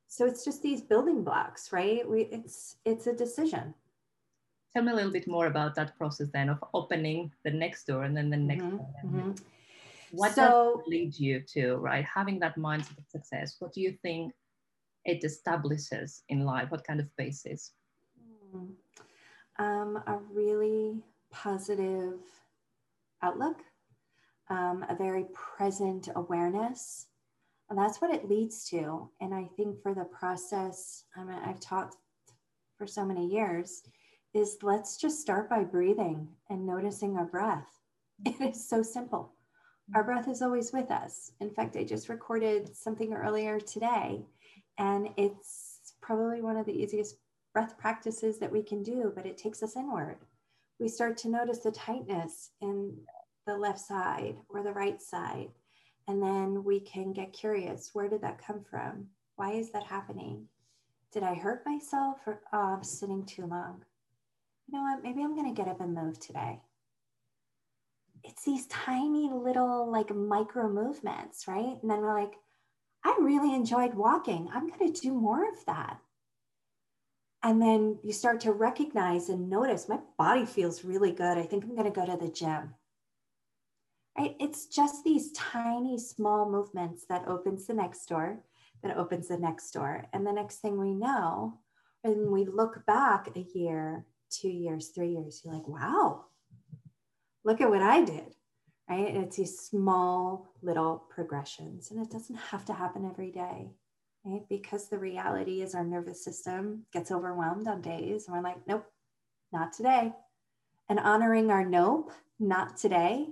So 0.08 0.26
it's 0.26 0.46
just 0.46 0.62
these 0.62 0.82
building 0.82 1.24
blocks 1.24 1.72
right? 1.72 2.08
We 2.08 2.22
it's 2.32 2.78
it's 2.86 3.08
a 3.08 3.14
decision. 3.14 3.74
Tell 4.74 4.84
me 4.84 4.92
a 4.92 4.96
little 4.96 5.12
bit 5.12 5.28
more 5.28 5.48
about 5.48 5.76
that 5.76 5.98
process 5.98 6.28
then 6.34 6.50
of 6.50 6.64
opening 6.74 7.32
the 7.44 7.52
next 7.52 7.86
door 7.88 8.04
and 8.04 8.16
then 8.16 8.30
the 8.30 8.38
next 8.38 8.64
mm-hmm. 8.64 9.08
mm-hmm. 9.08 9.32
what 10.12 10.36
so, 10.36 10.76
does 10.78 10.88
lead 10.88 11.18
you 11.20 11.42
to 11.54 11.76
right? 11.76 12.06
Having 12.06 12.40
that 12.40 12.58
mindset 12.58 12.98
of 12.98 13.08
success 13.08 13.56
what 13.60 13.74
do 13.74 13.82
you 13.82 13.98
think 14.02 14.34
it 15.06 15.24
establishes 15.24 16.24
in 16.30 16.46
life? 16.46 16.70
What 16.70 16.86
kind 16.86 17.00
of 17.00 17.08
basis? 17.16 17.72
Hmm. 18.52 18.72
um, 19.60 20.04
a 20.08 20.18
really 20.34 21.04
positive 21.32 22.20
outlook 23.22 23.58
um, 24.50 24.86
a 24.90 24.96
very 24.96 25.26
present 25.34 26.10
awareness 26.16 27.08
and 27.70 27.78
that's 27.78 28.00
what 28.00 28.14
it 28.14 28.30
leads 28.30 28.66
to 28.70 29.10
and 29.22 29.34
i 29.34 29.48
think 29.56 29.82
for 29.82 29.94
the 29.94 30.06
process 30.06 31.04
I 31.16 31.24
mean, 31.24 31.40
i've 31.46 31.60
taught 31.60 31.96
for 32.78 32.88
so 32.88 33.04
many 33.04 33.28
years 33.28 33.84
is 34.34 34.58
let's 34.62 34.98
just 34.98 35.20
start 35.20 35.50
by 35.50 35.64
breathing 35.64 36.28
and 36.50 36.66
noticing 36.66 37.18
our 37.18 37.26
breath. 37.26 37.68
It 38.26 38.42
is 38.42 38.68
so 38.68 38.82
simple. 38.82 39.34
Our 39.96 40.04
breath 40.04 40.28
is 40.28 40.42
always 40.42 40.74
with 40.74 40.92
us. 40.92 41.32
In 41.40 41.50
fact, 41.50 41.78
I 41.78 41.84
just 41.84 42.10
recorded 42.10 42.76
something 42.76 43.14
earlier 43.14 43.60
today, 43.60 44.26
and 44.78 45.10
it's 45.18 45.94
probably 46.02 46.42
one 46.42 46.58
of 46.58 46.66
the 46.66 46.74
easiest 46.74 47.18
breath 47.54 47.78
practices 47.78 48.38
that 48.40 48.52
we 48.52 48.64
can 48.64 48.84
do, 48.84 49.14
but 49.16 49.26
it 49.26 49.38
takes 49.38 49.64
us 49.64 49.76
inward. 49.76 50.18
We 50.80 50.88
start 50.88 51.18
to 51.18 51.30
notice 51.30 51.60
the 51.60 51.72
tightness 51.72 52.52
in 52.62 52.96
the 53.46 53.58
left 53.58 53.80
side 53.80 54.36
or 54.50 54.64
the 54.64 54.74
right 54.74 55.02
side. 55.02 55.50
And 56.08 56.22
then 56.22 56.64
we 56.64 56.80
can 56.80 57.14
get 57.14 57.34
curious 57.34 57.92
where 57.94 58.08
did 58.08 58.22
that 58.22 58.46
come 58.46 58.64
from? 58.70 59.08
Why 59.36 59.54
is 59.54 59.72
that 59.72 59.84
happening? 59.84 60.48
Did 61.12 61.24
I 61.24 61.34
hurt 61.34 61.66
myself 61.66 62.18
or 62.26 62.42
oh, 62.54 62.76
I'm 62.76 62.84
sitting 62.84 63.26
too 63.26 63.46
long? 63.46 63.84
you 64.68 64.78
know 64.78 64.84
what, 64.84 65.04
maybe 65.04 65.24
I'm 65.24 65.36
going 65.36 65.54
to 65.54 65.60
get 65.60 65.70
up 65.70 65.82
and 65.82 65.94
move 65.94 66.20
today. 66.20 66.60
It's 68.24 68.44
these 68.44 68.68
tiny 68.68 69.30
little 69.32 69.90
like 69.90 70.14
micro 70.14 70.70
movements, 70.70 71.48
right? 71.48 71.78
And 71.82 71.90
then 71.90 72.00
we're 72.00 72.20
like, 72.20 72.34
I 73.06 73.18
really 73.22 73.56
enjoyed 73.56 73.94
walking. 73.94 74.50
I'm 74.54 74.68
going 74.68 74.92
to 74.92 75.02
do 75.02 75.14
more 75.14 75.48
of 75.48 75.66
that. 75.66 76.00
And 77.44 77.62
then 77.62 78.00
you 78.04 78.12
start 78.12 78.42
to 78.42 78.52
recognize 78.52 79.30
and 79.30 79.50
notice 79.50 79.88
my 79.88 80.00
body 80.18 80.46
feels 80.46 80.84
really 80.84 81.12
good. 81.12 81.38
I 81.38 81.44
think 81.44 81.64
I'm 81.64 81.76
going 81.76 81.92
to 81.92 82.00
go 82.00 82.06
to 82.06 82.18
the 82.18 82.32
gym. 82.32 82.74
It's 84.18 84.66
just 84.66 85.04
these 85.04 85.32
tiny, 85.34 86.00
small 86.00 86.50
movements 86.50 87.06
that 87.08 87.28
opens 87.28 87.68
the 87.68 87.76
next 87.76 88.08
door, 88.10 88.40
that 88.82 88.98
opens 88.98 89.28
the 89.28 89.38
next 89.38 89.70
door. 89.72 90.06
And 90.12 90.26
the 90.26 90.32
next 90.34 90.58
thing 90.58 90.80
we 90.80 90.96
know, 90.96 91.60
when 92.02 92.32
we 92.32 92.46
look 92.46 92.84
back 92.88 93.30
a 93.36 93.46
year, 93.54 94.06
two 94.32 94.50
years, 94.50 94.88
three 94.88 95.12
years, 95.12 95.42
you're 95.44 95.54
like, 95.54 95.68
wow, 95.68 96.26
look 97.44 97.62
at 97.62 97.70
what 97.70 97.84
I 97.84 98.04
did. 98.04 98.34
Right. 98.90 99.08
And 99.14 99.26
it's 99.26 99.38
these 99.38 99.60
small 99.60 100.48
little 100.62 101.04
progressions. 101.10 101.92
And 101.92 102.02
it 102.02 102.10
doesn't 102.10 102.38
have 102.38 102.66
to 102.66 102.74
happen 102.74 103.06
every 103.06 103.32
day. 103.32 103.70
Right. 104.24 104.48
Because 104.50 104.90
the 104.90 105.00
reality 105.00 105.62
is 105.62 105.74
our 105.74 105.86
nervous 105.86 106.24
system 106.24 106.86
gets 106.92 107.12
overwhelmed 107.12 107.68
on 107.68 107.82
days 107.82 108.28
and 108.28 108.36
we're 108.36 108.44
like, 108.44 108.68
nope, 108.68 108.86
not 109.54 109.72
today. 109.72 110.14
And 110.90 111.00
honoring 111.00 111.50
our 111.50 111.66
nope, 111.66 112.12
not 112.40 112.78
today, 112.78 113.28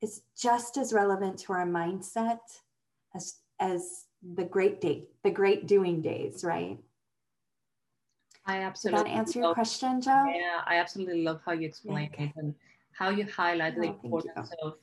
is 0.00 0.22
just 0.36 0.76
as 0.76 0.92
relevant 0.92 1.38
to 1.40 1.52
our 1.52 1.66
mindset 1.66 2.38
as 3.14 3.36
as 3.58 4.06
the 4.34 4.44
great 4.44 4.80
day, 4.80 5.04
the 5.22 5.30
great 5.30 5.66
doing 5.66 6.00
days, 6.00 6.42
right? 6.44 6.78
I 8.46 8.62
absolutely. 8.62 9.04
Did 9.04 9.12
that 9.12 9.18
answer 9.18 9.38
your 9.40 9.54
question, 9.54 10.00
Joe? 10.00 10.24
Yeah, 10.34 10.62
I 10.66 10.76
absolutely 10.76 11.22
love 11.22 11.40
how 11.44 11.52
you 11.52 11.66
explain 11.66 12.10
yeah, 12.18 12.24
it. 12.24 12.32
And 12.36 12.54
how 12.92 13.10
you 13.10 13.26
highlight 13.26 13.74
the 13.74 13.80
Oh, 13.80 13.84
thank 13.84 14.04
importance 14.04 14.50
of 14.62 14.74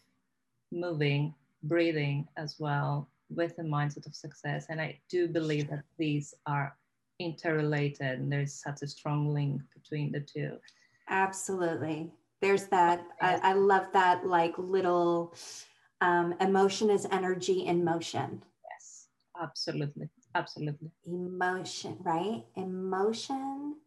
moving, 0.71 1.33
breathing 1.63 2.27
as 2.37 2.59
well 2.59 3.09
with 3.29 3.55
the 3.55 3.63
mindset 3.63 4.05
of 4.05 4.15
success. 4.15 4.67
And 4.69 4.79
I 4.79 4.99
do 5.09 5.27
believe 5.27 5.69
that 5.69 5.83
these 5.97 6.33
are 6.45 6.75
interrelated 7.19 8.19
and 8.19 8.31
there's 8.31 8.53
such 8.53 8.81
a 8.81 8.87
strong 8.87 9.33
link 9.33 9.61
between 9.73 10.11
the 10.11 10.19
two. 10.19 10.57
Absolutely. 11.09 12.11
There's 12.41 12.65
that. 12.67 13.03
I, 13.21 13.39
I 13.41 13.53
love 13.53 13.87
that 13.93 14.25
like 14.27 14.53
little 14.57 15.33
um, 16.01 16.35
emotion 16.39 16.89
is 16.89 17.07
energy 17.11 17.65
in 17.65 17.83
motion. 17.83 18.43
Yes, 18.71 19.07
absolutely. 19.41 20.09
Absolutely. 20.35 20.91
Emotion, 21.05 21.97
right? 22.01 22.43
Emotion 22.55 23.77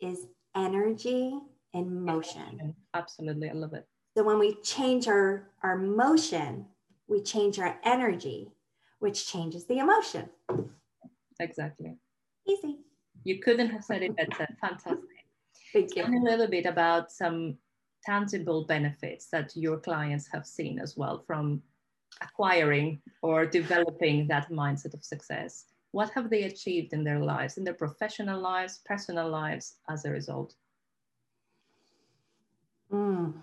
is 0.00 0.26
energy 0.56 1.38
in 1.72 2.04
motion. 2.04 2.74
Absolutely. 2.94 3.50
I 3.50 3.52
love 3.52 3.74
it. 3.74 3.86
So 4.16 4.24
when 4.24 4.38
we 4.38 4.54
change 4.62 5.06
our, 5.06 5.48
our 5.62 5.76
motion, 5.76 6.66
we 7.08 7.22
change 7.22 7.58
our 7.58 7.78
energy, 7.84 8.50
which 9.02 9.26
changes 9.26 9.66
the 9.66 9.78
emotion. 9.78 10.28
Exactly. 11.40 11.96
Easy. 12.46 12.78
You 13.24 13.40
couldn't 13.40 13.70
have 13.70 13.84
said 13.84 14.02
it 14.02 14.16
better. 14.16 14.46
Fantastic. 14.60 14.98
Thank 15.72 15.94
Tell 15.94 16.08
me 16.08 16.18
a 16.18 16.30
little 16.30 16.46
bit 16.46 16.66
about 16.66 17.10
some 17.10 17.58
tangible 18.04 18.64
benefits 18.64 19.26
that 19.26 19.56
your 19.56 19.78
clients 19.78 20.28
have 20.32 20.46
seen 20.46 20.78
as 20.78 20.96
well 20.96 21.24
from 21.26 21.62
acquiring 22.20 23.02
or 23.22 23.44
developing 23.44 24.28
that 24.28 24.50
mindset 24.50 24.94
of 24.94 25.04
success. 25.04 25.66
What 25.90 26.10
have 26.10 26.30
they 26.30 26.44
achieved 26.44 26.92
in 26.92 27.02
their 27.02 27.20
lives, 27.20 27.58
in 27.58 27.64
their 27.64 27.74
professional 27.74 28.40
lives, 28.40 28.80
personal 28.84 29.28
lives 29.28 29.76
as 29.88 30.04
a 30.04 30.10
result? 30.10 30.54
Mm. 32.92 33.34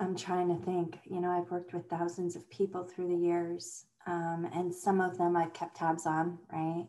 I'm 0.00 0.16
trying 0.16 0.48
to 0.48 0.64
think. 0.64 0.98
You 1.04 1.20
know, 1.20 1.30
I've 1.30 1.50
worked 1.50 1.72
with 1.72 1.88
thousands 1.88 2.36
of 2.36 2.48
people 2.50 2.84
through 2.84 3.08
the 3.08 3.26
years, 3.26 3.86
um, 4.06 4.48
and 4.54 4.74
some 4.74 5.00
of 5.00 5.18
them 5.18 5.36
I've 5.36 5.52
kept 5.52 5.76
tabs 5.76 6.06
on, 6.06 6.38
right? 6.52 6.86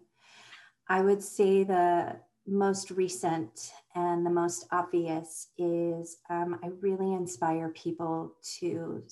I 0.87 1.01
would 1.01 1.23
say 1.23 1.63
the 1.63 2.17
most 2.45 2.91
recent 2.91 3.71
and 3.95 4.25
the 4.25 4.29
most 4.29 4.67
obvious 4.71 5.47
is 5.57 6.17
um, 6.29 6.59
I 6.63 6.67
really 6.81 7.13
inspire 7.13 7.69
people 7.69 8.33
to 8.59 9.03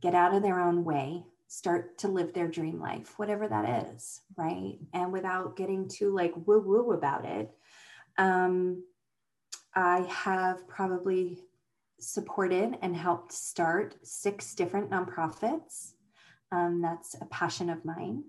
get 0.00 0.14
out 0.14 0.34
of 0.34 0.42
their 0.42 0.60
own 0.60 0.84
way, 0.84 1.24
start 1.46 1.98
to 1.98 2.08
live 2.08 2.32
their 2.32 2.48
dream 2.48 2.80
life, 2.80 3.18
whatever 3.18 3.48
that 3.48 3.86
is, 3.94 4.20
right? 4.36 4.78
And 4.92 5.12
without 5.12 5.56
getting 5.56 5.88
too 5.88 6.14
like 6.14 6.32
woo 6.46 6.60
woo 6.60 6.92
about 6.92 7.24
it. 7.24 7.50
Um, 8.16 8.84
I 9.74 10.00
have 10.08 10.66
probably 10.68 11.40
supported 12.04 12.76
and 12.82 12.96
helped 12.96 13.32
start 13.32 13.96
six 14.02 14.54
different 14.54 14.90
nonprofits. 14.90 15.92
Um, 16.52 16.80
that's 16.82 17.16
a 17.20 17.26
passion 17.26 17.70
of 17.70 17.84
mine. 17.84 18.24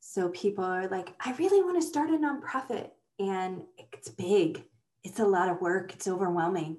So 0.00 0.28
people 0.30 0.64
are 0.64 0.88
like, 0.88 1.14
I 1.20 1.32
really 1.34 1.62
want 1.62 1.80
to 1.80 1.86
start 1.86 2.10
a 2.10 2.18
nonprofit. 2.18 2.90
And 3.18 3.62
it's 3.92 4.10
big, 4.10 4.64
it's 5.02 5.20
a 5.20 5.24
lot 5.24 5.48
of 5.48 5.60
work, 5.60 5.92
it's 5.94 6.08
overwhelming, 6.08 6.78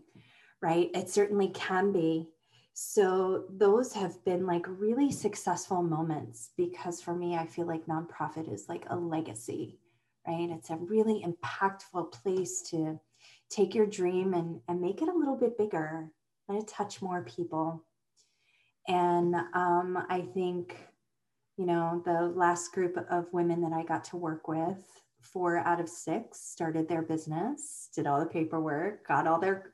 right? 0.61 0.89
It 0.93 1.09
certainly 1.09 1.49
can 1.49 1.91
be. 1.91 2.27
So 2.73 3.45
those 3.49 3.93
have 3.93 4.23
been 4.25 4.45
like 4.45 4.65
really 4.67 5.11
successful 5.11 5.81
moments 5.81 6.51
because 6.57 7.01
for 7.01 7.15
me, 7.15 7.37
I 7.37 7.47
feel 7.47 7.65
like 7.65 7.85
nonprofit 7.85 8.53
is 8.53 8.67
like 8.67 8.85
a 8.89 8.95
legacy, 8.95 9.79
right? 10.27 10.49
It's 10.51 10.69
a 10.69 10.75
really 10.75 11.25
impactful 11.25 12.11
place 12.11 12.61
to 12.71 12.99
take 13.49 13.73
your 13.73 13.85
dream 13.85 14.33
and, 14.33 14.59
and 14.67 14.81
make 14.81 15.01
it 15.01 15.07
a 15.07 15.17
little 15.17 15.37
bit 15.37 15.57
bigger, 15.57 16.11
let 16.47 16.61
it 16.61 16.67
touch 16.67 17.01
more 17.01 17.23
people. 17.23 17.83
And 18.87 19.35
um, 19.53 20.05
I 20.09 20.27
think, 20.33 20.77
you 21.57 21.65
know, 21.65 22.01
the 22.05 22.33
last 22.35 22.71
group 22.71 22.97
of 23.09 23.25
women 23.33 23.61
that 23.61 23.73
I 23.73 23.83
got 23.83 24.03
to 24.05 24.17
work 24.17 24.47
with, 24.47 24.77
four 25.21 25.57
out 25.57 25.79
of 25.79 25.89
six 25.89 26.39
started 26.39 26.87
their 26.87 27.01
business, 27.01 27.89
did 27.95 28.05
all 28.05 28.19
the 28.19 28.25
paperwork, 28.27 29.07
got 29.07 29.27
all 29.27 29.39
their 29.39 29.71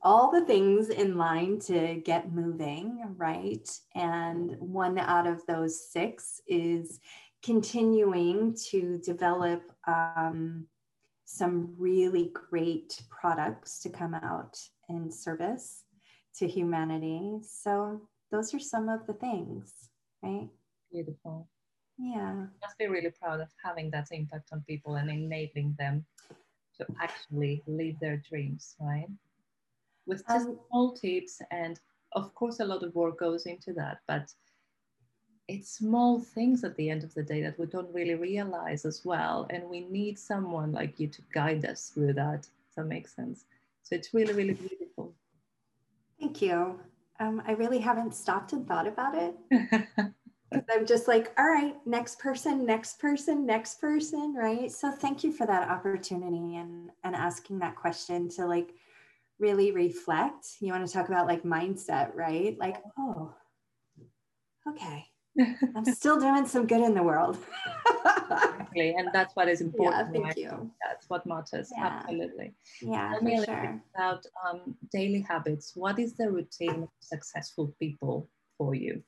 all 0.00 0.30
the 0.30 0.44
things 0.44 0.90
in 0.90 1.16
line 1.16 1.58
to 1.58 2.00
get 2.04 2.32
moving, 2.32 3.02
right? 3.16 3.68
And 3.96 4.54
one 4.60 4.96
out 4.96 5.26
of 5.26 5.44
those 5.46 5.90
six 5.90 6.40
is 6.46 7.00
continuing 7.42 8.56
to 8.70 8.98
develop 8.98 9.62
um, 9.88 10.66
some 11.24 11.74
really 11.76 12.30
great 12.32 13.02
products 13.10 13.80
to 13.80 13.90
come 13.90 14.14
out 14.14 14.56
in 14.88 15.10
service 15.10 15.82
to 16.38 16.46
humanity. 16.46 17.38
So 17.42 18.00
those 18.30 18.54
are 18.54 18.60
some 18.60 18.88
of 18.88 19.06
the 19.06 19.14
things, 19.14 19.72
right? 20.22 20.48
Beautiful. 20.92 21.48
Yeah. 21.98 22.46
Must 22.62 22.78
be 22.78 22.86
really 22.86 23.10
proud 23.10 23.40
of 23.40 23.48
having 23.62 23.90
that 23.90 24.08
impact 24.12 24.50
on 24.52 24.64
people 24.66 24.96
and 24.96 25.10
enabling 25.10 25.74
them 25.78 26.06
to 26.78 26.86
actually 27.00 27.62
live 27.66 27.96
their 28.00 28.18
dreams, 28.30 28.76
right? 28.80 29.10
With 30.06 30.22
just 30.26 30.46
Um, 30.46 30.58
small 30.68 30.92
tips, 30.92 31.42
and 31.50 31.74
of 32.12 32.26
course, 32.34 32.60
a 32.60 32.64
lot 32.64 32.82
of 32.82 32.94
work 32.94 33.18
goes 33.18 33.44
into 33.46 33.72
that, 33.74 33.96
but 34.06 34.26
it's 35.48 35.70
small 35.82 36.20
things 36.36 36.62
at 36.68 36.76
the 36.76 36.88
end 36.92 37.02
of 37.04 37.12
the 37.14 37.22
day 37.32 37.40
that 37.42 37.58
we 37.58 37.66
don't 37.74 37.92
really 37.98 38.14
realize 38.30 38.82
as 38.84 38.98
well. 39.04 39.46
And 39.50 39.62
we 39.74 39.80
need 39.98 40.16
someone 40.18 40.70
like 40.80 40.94
you 41.00 41.08
to 41.16 41.22
guide 41.40 41.64
us 41.72 41.80
through 41.90 42.14
that. 42.22 42.42
Does 42.42 42.74
that 42.76 42.86
make 42.96 43.08
sense? 43.08 43.38
So 43.82 43.90
it's 43.98 44.12
really, 44.16 44.34
really 44.40 44.56
beautiful. 44.66 44.97
Thank 46.20 46.42
you. 46.42 46.80
Um, 47.20 47.42
I 47.46 47.52
really 47.52 47.78
haven't 47.78 48.14
stopped 48.14 48.52
and 48.52 48.66
thought 48.66 48.86
about 48.86 49.14
it. 49.14 49.34
I'm 50.70 50.86
just 50.86 51.08
like, 51.08 51.32
all 51.38 51.46
right, 51.46 51.74
next 51.84 52.18
person, 52.18 52.64
next 52.64 52.98
person, 52.98 53.44
next 53.44 53.80
person, 53.80 54.34
right? 54.34 54.70
So 54.70 54.90
thank 54.90 55.22
you 55.22 55.32
for 55.32 55.46
that 55.46 55.68
opportunity 55.68 56.56
and 56.56 56.90
and 57.04 57.14
asking 57.14 57.58
that 57.58 57.76
question 57.76 58.28
to 58.30 58.46
like 58.46 58.70
really 59.38 59.72
reflect. 59.72 60.46
You 60.60 60.72
want 60.72 60.86
to 60.86 60.92
talk 60.92 61.08
about 61.08 61.26
like 61.26 61.42
mindset, 61.42 62.14
right? 62.14 62.56
Like, 62.58 62.82
oh, 62.98 63.34
okay, 64.68 65.07
I'm 65.76 65.84
still 65.84 66.18
doing 66.18 66.46
some 66.46 66.66
good 66.66 66.80
in 66.82 66.94
the 66.94 67.02
world. 67.02 67.38
Exactly. 68.30 68.94
And 68.96 69.08
that's 69.12 69.34
what 69.36 69.48
is 69.48 69.60
important. 69.68 70.14
yeah, 70.14 70.22
thank 70.22 70.36
you. 70.36 70.70
That's 70.86 71.08
what 71.08 71.26
matters. 71.26 71.70
Yeah. 71.76 71.86
Absolutely. 71.86 72.54
Yeah, 72.82 73.12
Tell 73.12 73.22
me 73.22 73.34
a 73.34 73.40
for 73.40 73.46
bit 73.46 73.54
sure. 73.54 73.82
about 73.94 74.26
um, 74.48 74.76
daily 74.92 75.20
habits. 75.20 75.72
What 75.74 75.98
is 75.98 76.14
the 76.14 76.30
routine 76.30 76.82
of 76.84 76.88
successful 77.00 77.74
people 77.78 78.28
for 78.56 78.74
you, 78.74 79.02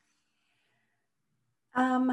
Um, 1.75 2.13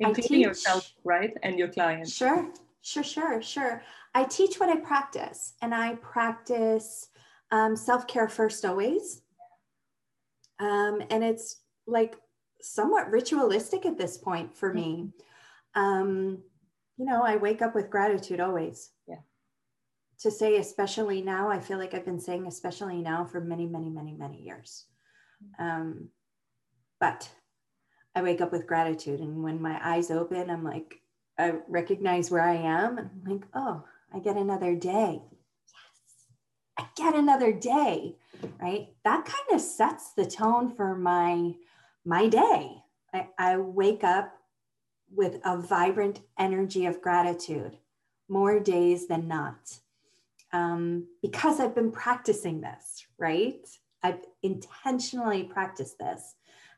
including 0.00 0.40
yourself, 0.40 0.92
right, 1.04 1.36
and 1.42 1.58
your 1.58 1.68
clients? 1.68 2.14
Sure, 2.14 2.48
sure, 2.82 3.02
sure, 3.02 3.42
sure. 3.42 3.82
I 4.14 4.24
teach 4.24 4.60
what 4.60 4.68
I 4.68 4.76
practice, 4.76 5.54
and 5.62 5.74
I 5.74 5.96
practice 5.96 7.08
um, 7.50 7.76
self 7.76 8.06
care 8.06 8.28
first 8.28 8.64
always. 8.64 9.22
Um, 10.60 11.02
and 11.10 11.24
it's 11.24 11.63
like 11.86 12.16
somewhat 12.60 13.10
ritualistic 13.10 13.86
at 13.86 13.98
this 13.98 14.16
point 14.18 14.56
for 14.56 14.72
me. 14.72 15.10
Um, 15.74 16.42
you 16.96 17.04
know, 17.04 17.22
I 17.22 17.36
wake 17.36 17.62
up 17.62 17.74
with 17.74 17.90
gratitude 17.90 18.40
always. 18.40 18.90
Yeah. 19.06 19.16
To 20.20 20.30
say, 20.30 20.56
especially 20.56 21.22
now, 21.22 21.50
I 21.50 21.60
feel 21.60 21.78
like 21.78 21.92
I've 21.92 22.04
been 22.04 22.20
saying, 22.20 22.46
especially 22.46 23.02
now, 23.02 23.24
for 23.24 23.40
many, 23.40 23.66
many, 23.66 23.90
many, 23.90 24.14
many 24.14 24.42
years. 24.42 24.86
Um, 25.58 26.08
but 27.00 27.28
I 28.14 28.22
wake 28.22 28.40
up 28.40 28.52
with 28.52 28.66
gratitude. 28.66 29.20
And 29.20 29.42
when 29.42 29.60
my 29.60 29.78
eyes 29.82 30.10
open, 30.10 30.48
I'm 30.50 30.64
like, 30.64 31.00
I 31.38 31.54
recognize 31.68 32.30
where 32.30 32.42
I 32.42 32.54
am. 32.54 32.98
And 32.98 33.10
I'm 33.26 33.32
like, 33.32 33.46
oh, 33.54 33.84
I 34.14 34.20
get 34.20 34.36
another 34.36 34.76
day. 34.76 35.20
Yes, 35.20 36.26
I 36.78 36.86
get 36.96 37.14
another 37.14 37.52
day. 37.52 38.16
Right. 38.60 38.88
That 39.04 39.24
kind 39.24 39.48
of 39.52 39.60
sets 39.60 40.12
the 40.12 40.26
tone 40.26 40.74
for 40.74 40.94
my 40.94 41.54
my 42.04 42.28
day. 42.28 42.76
I, 43.12 43.28
I 43.38 43.56
wake 43.58 44.04
up 44.04 44.36
with 45.14 45.38
a 45.44 45.56
vibrant 45.56 46.20
energy 46.38 46.86
of 46.86 47.00
gratitude 47.00 47.78
more 48.28 48.58
days 48.58 49.06
than 49.06 49.28
not. 49.28 49.78
Um, 50.52 51.08
because 51.22 51.60
I've 51.60 51.74
been 51.74 51.90
practicing 51.90 52.60
this, 52.60 53.06
right? 53.18 53.66
I've 54.02 54.20
intentionally 54.42 55.44
practiced 55.44 55.98
this. 55.98 56.34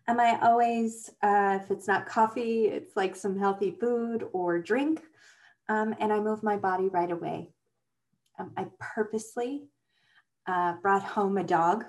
Am 0.09 0.21
I 0.21 0.39
always, 0.41 1.11
uh, 1.23 1.59
if 1.61 1.71
it's 1.71 1.89
not 1.89 2.07
coffee, 2.07 2.67
it's 2.67 2.97
like 2.97 3.17
some 3.17 3.39
healthy 3.39 3.73
food 3.73 4.29
or 4.33 4.59
drink, 4.59 5.03
um, 5.69 5.95
and 5.99 6.13
I 6.13 6.21
move 6.21 6.43
my 6.43 6.57
body 6.57 6.89
right 6.89 7.11
away. 7.11 7.51
Um, 8.39 8.53
I 8.57 8.67
purposely 8.79 9.65
uh, 10.47 10.75
brought 10.81 11.03
home 11.03 11.39
a 11.39 11.45
dog, 11.45 11.85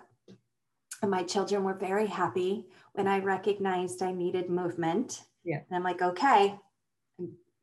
and 1.01 1.11
my 1.11 1.23
children 1.23 1.63
were 1.63 1.75
very 1.75 2.07
happy 2.07 2.65
when 2.97 3.07
I 3.07 3.19
recognized 3.19 4.01
I 4.01 4.11
needed 4.11 4.49
movement. 4.49 5.21
Yeah. 5.43 5.59
And 5.69 5.77
I'm 5.77 5.83
like, 5.83 6.01
okay, 6.01 6.59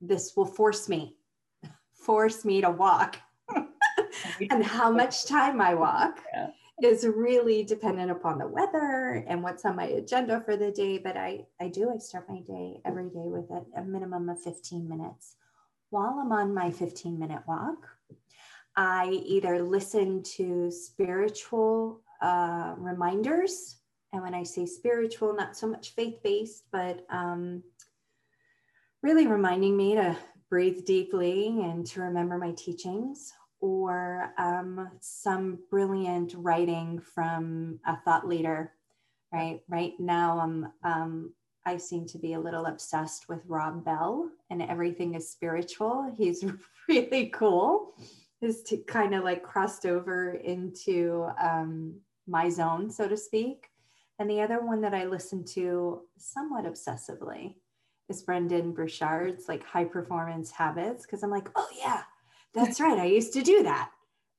this 0.00 0.36
will 0.36 0.46
force 0.46 0.88
me, 0.88 1.16
force 1.92 2.44
me 2.44 2.60
to 2.60 2.70
walk. 2.70 3.16
and 4.50 4.64
how 4.64 4.90
much 4.90 5.26
time 5.26 5.60
I 5.60 5.74
walk. 5.74 6.20
Yeah 6.34 6.48
is 6.82 7.06
really 7.06 7.62
dependent 7.62 8.10
upon 8.10 8.38
the 8.38 8.46
weather 8.46 9.24
and 9.28 9.42
what's 9.42 9.64
on 9.64 9.76
my 9.76 9.84
agenda 9.84 10.42
for 10.44 10.56
the 10.56 10.70
day. 10.70 10.98
But 10.98 11.16
I, 11.16 11.46
I 11.60 11.68
do, 11.68 11.90
I 11.94 11.98
start 11.98 12.28
my 12.28 12.40
day 12.40 12.80
every 12.84 13.08
day 13.10 13.28
with 13.28 13.48
a, 13.50 13.80
a 13.80 13.84
minimum 13.84 14.28
of 14.28 14.42
15 14.42 14.88
minutes. 14.88 15.36
While 15.90 16.20
I'm 16.20 16.32
on 16.32 16.52
my 16.52 16.70
15 16.70 17.18
minute 17.18 17.42
walk, 17.46 17.88
I 18.76 19.20
either 19.24 19.62
listen 19.62 20.22
to 20.36 20.70
spiritual 20.70 22.02
uh, 22.20 22.74
reminders. 22.76 23.76
And 24.14 24.22
when 24.22 24.32
I 24.32 24.44
say 24.44 24.64
spiritual, 24.64 25.34
not 25.34 25.56
so 25.56 25.66
much 25.66 25.96
faith 25.96 26.22
based, 26.22 26.66
but 26.70 27.04
um, 27.10 27.64
really 29.02 29.26
reminding 29.26 29.76
me 29.76 29.96
to 29.96 30.16
breathe 30.48 30.84
deeply 30.84 31.48
and 31.48 31.84
to 31.86 32.00
remember 32.00 32.38
my 32.38 32.52
teachings 32.52 33.32
or 33.60 34.32
um, 34.38 34.88
some 35.00 35.58
brilliant 35.68 36.32
writing 36.36 37.00
from 37.00 37.80
a 37.88 37.96
thought 38.04 38.28
leader, 38.28 38.72
right? 39.32 39.62
Right 39.68 39.94
now, 39.98 40.38
um, 40.38 40.72
um, 40.84 41.34
I 41.66 41.76
seem 41.76 42.06
to 42.06 42.18
be 42.18 42.34
a 42.34 42.40
little 42.40 42.66
obsessed 42.66 43.28
with 43.28 43.40
Rob 43.48 43.84
Bell 43.84 44.30
and 44.48 44.62
everything 44.62 45.16
is 45.16 45.28
spiritual. 45.28 46.14
He's 46.16 46.44
really 46.88 47.30
cool. 47.30 47.94
Is 48.40 48.62
to 48.64 48.76
kind 48.76 49.12
of 49.12 49.24
like 49.24 49.42
crossed 49.42 49.86
over 49.86 50.34
into 50.34 51.26
um, 51.42 51.96
my 52.28 52.48
zone, 52.48 52.92
so 52.92 53.08
to 53.08 53.16
speak. 53.16 53.70
And 54.18 54.28
the 54.30 54.40
other 54.40 54.64
one 54.64 54.80
that 54.82 54.94
I 54.94 55.06
listen 55.06 55.44
to 55.54 56.02
somewhat 56.16 56.64
obsessively 56.64 57.56
is 58.08 58.22
Brendon 58.22 58.72
Burchard's 58.72 59.48
like 59.48 59.64
high 59.64 59.84
performance 59.84 60.50
habits. 60.50 61.04
Cause 61.06 61.22
I'm 61.22 61.30
like, 61.30 61.48
oh 61.56 61.68
yeah, 61.76 62.02
that's 62.54 62.80
right. 62.80 62.98
I 62.98 63.06
used 63.06 63.32
to 63.34 63.42
do 63.42 63.62
that. 63.64 63.90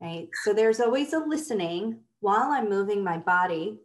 Right. 0.02 0.30
So 0.44 0.54
there's 0.54 0.80
always 0.80 1.14
a 1.14 1.20
listening 1.20 2.00
while 2.20 2.52
I'm 2.52 2.70
moving 2.70 3.04
my 3.04 3.18
body 3.18 3.80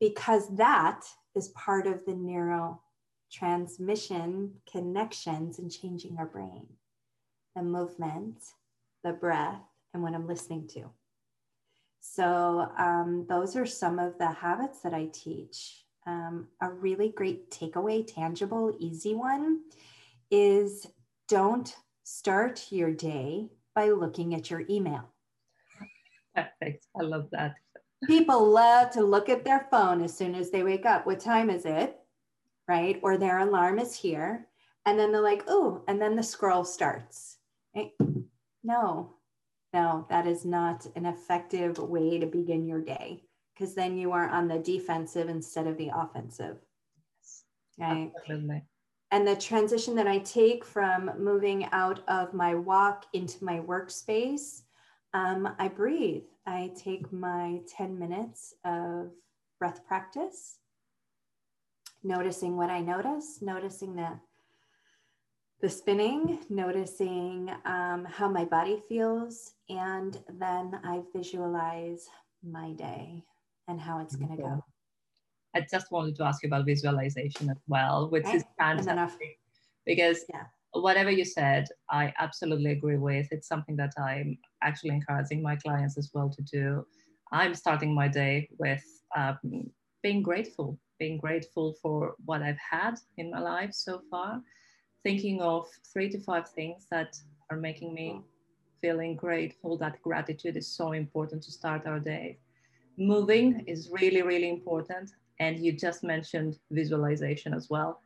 because 0.00 0.54
that 0.56 1.04
is 1.34 1.48
part 1.48 1.86
of 1.86 2.04
the 2.04 2.12
neurotransmission 2.12 4.50
connections 4.70 5.58
and 5.58 5.70
changing 5.70 6.16
our 6.18 6.26
brain, 6.26 6.66
the 7.54 7.62
movement, 7.62 8.36
the 9.02 9.12
breath, 9.12 9.62
and 9.94 10.02
what 10.02 10.14
I'm 10.14 10.26
listening 10.26 10.68
to. 10.74 10.90
So, 12.08 12.70
um, 12.78 13.26
those 13.28 13.56
are 13.56 13.66
some 13.66 13.98
of 13.98 14.16
the 14.18 14.30
habits 14.30 14.80
that 14.80 14.94
I 14.94 15.08
teach. 15.12 15.84
Um, 16.06 16.46
a 16.62 16.70
really 16.70 17.10
great 17.10 17.50
takeaway, 17.50 18.06
tangible, 18.06 18.74
easy 18.78 19.14
one 19.14 19.62
is 20.30 20.86
don't 21.28 21.74
start 22.04 22.66
your 22.70 22.92
day 22.92 23.48
by 23.74 23.90
looking 23.90 24.34
at 24.34 24.50
your 24.50 24.62
email. 24.70 25.10
Perfect. 26.34 26.86
I 26.98 27.02
love 27.02 27.28
that. 27.32 27.56
People 28.06 28.50
love 28.50 28.90
to 28.90 29.02
look 29.02 29.28
at 29.28 29.44
their 29.44 29.66
phone 29.70 30.00
as 30.00 30.16
soon 30.16 30.34
as 30.36 30.50
they 30.50 30.62
wake 30.62 30.86
up. 30.86 31.06
What 31.06 31.18
time 31.20 31.50
is 31.50 31.66
it? 31.66 31.98
Right? 32.68 33.00
Or 33.02 33.18
their 33.18 33.40
alarm 33.40 33.78
is 33.80 33.94
here. 33.96 34.46
And 34.86 34.98
then 34.98 35.10
they're 35.10 35.20
like, 35.20 35.44
oh, 35.48 35.82
and 35.88 36.00
then 36.00 36.14
the 36.14 36.22
scroll 36.22 36.64
starts. 36.64 37.38
Right? 37.74 37.90
No, 38.62 39.15
no, 39.76 40.06
that 40.08 40.26
is 40.26 40.46
not 40.46 40.86
an 40.96 41.04
effective 41.04 41.76
way 41.78 42.18
to 42.18 42.26
begin 42.26 42.66
your 42.66 42.80
day 42.80 43.22
because 43.52 43.74
then 43.74 43.98
you 43.98 44.10
are 44.12 44.28
on 44.30 44.48
the 44.48 44.58
defensive 44.58 45.28
instead 45.28 45.66
of 45.66 45.76
the 45.76 45.90
offensive. 45.94 46.56
Yes. 47.18 47.44
Right. 47.78 48.10
Absolutely. 48.18 48.62
And 49.10 49.28
the 49.28 49.36
transition 49.36 49.94
that 49.96 50.08
I 50.08 50.18
take 50.18 50.64
from 50.64 51.10
moving 51.18 51.66
out 51.72 52.00
of 52.08 52.32
my 52.32 52.54
walk 52.54 53.04
into 53.12 53.44
my 53.44 53.60
workspace, 53.60 54.62
um, 55.12 55.54
I 55.58 55.68
breathe. 55.68 56.24
I 56.46 56.72
take 56.74 57.12
my 57.12 57.60
10 57.76 57.98
minutes 57.98 58.54
of 58.64 59.10
breath 59.58 59.86
practice, 59.86 60.58
noticing 62.02 62.56
what 62.56 62.70
I 62.70 62.80
notice, 62.80 63.42
noticing 63.42 63.94
the, 63.94 64.18
the 65.60 65.68
spinning, 65.68 66.38
noticing 66.50 67.50
um, 67.64 68.04
how 68.04 68.28
my 68.28 68.44
body 68.44 68.82
feels, 68.88 69.54
and 69.68 70.18
then 70.38 70.78
I 70.84 71.02
visualize 71.14 72.08
my 72.42 72.72
day 72.72 73.24
and 73.68 73.80
how 73.80 74.00
it's 74.00 74.16
going 74.16 74.36
to 74.36 74.42
go. 74.42 74.64
I 75.54 75.66
just 75.70 75.90
wanted 75.90 76.16
to 76.16 76.24
ask 76.24 76.42
you 76.42 76.48
about 76.48 76.66
visualization 76.66 77.48
as 77.48 77.56
well, 77.66 78.10
which 78.10 78.26
is 78.26 78.44
fantastic 78.58 79.38
because 79.86 80.24
yeah. 80.28 80.42
whatever 80.72 81.10
you 81.10 81.24
said, 81.24 81.66
I 81.90 82.12
absolutely 82.18 82.72
agree 82.72 82.98
with. 82.98 83.26
It's 83.30 83.48
something 83.48 83.76
that 83.76 83.94
I'm 83.98 84.36
actually 84.62 84.90
encouraging 84.90 85.42
my 85.42 85.56
clients 85.56 85.96
as 85.96 86.10
well 86.12 86.28
to 86.28 86.42
do. 86.42 86.86
I'm 87.32 87.54
starting 87.54 87.94
my 87.94 88.06
day 88.06 88.48
with 88.58 88.84
um, 89.16 89.38
being 90.02 90.22
grateful, 90.22 90.78
being 90.98 91.16
grateful 91.16 91.74
for 91.80 92.16
what 92.26 92.42
I've 92.42 92.58
had 92.58 92.96
in 93.16 93.30
my 93.30 93.40
life 93.40 93.72
so 93.72 94.02
far, 94.10 94.42
thinking 95.06 95.40
of 95.40 95.68
three 95.92 96.08
to 96.10 96.18
five 96.18 96.48
things 96.48 96.88
that 96.90 97.16
are 97.48 97.56
making 97.56 97.94
me 97.94 98.06
mm. 98.08 98.22
feeling 98.80 99.14
grateful. 99.14 99.78
That 99.78 100.02
gratitude 100.02 100.56
is 100.56 100.66
so 100.66 100.86
important 101.04 101.44
to 101.44 101.52
start 101.52 101.86
our 101.86 102.00
day. 102.00 102.38
Moving 102.98 103.60
is 103.68 103.88
really, 104.00 104.22
really 104.22 104.50
important. 104.50 105.12
And 105.38 105.60
you 105.64 105.70
just 105.70 106.02
mentioned 106.02 106.58
visualization 106.72 107.54
as 107.54 107.70
well, 107.70 108.00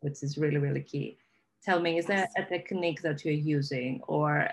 which 0.00 0.24
is 0.24 0.38
really, 0.38 0.56
really 0.66 0.82
key. 0.92 1.18
Tell 1.64 1.78
me, 1.78 1.98
is 1.98 2.06
there 2.06 2.26
a 2.36 2.44
technique 2.44 3.00
that 3.02 3.24
you're 3.24 3.44
using 3.58 4.00
or 4.08 4.48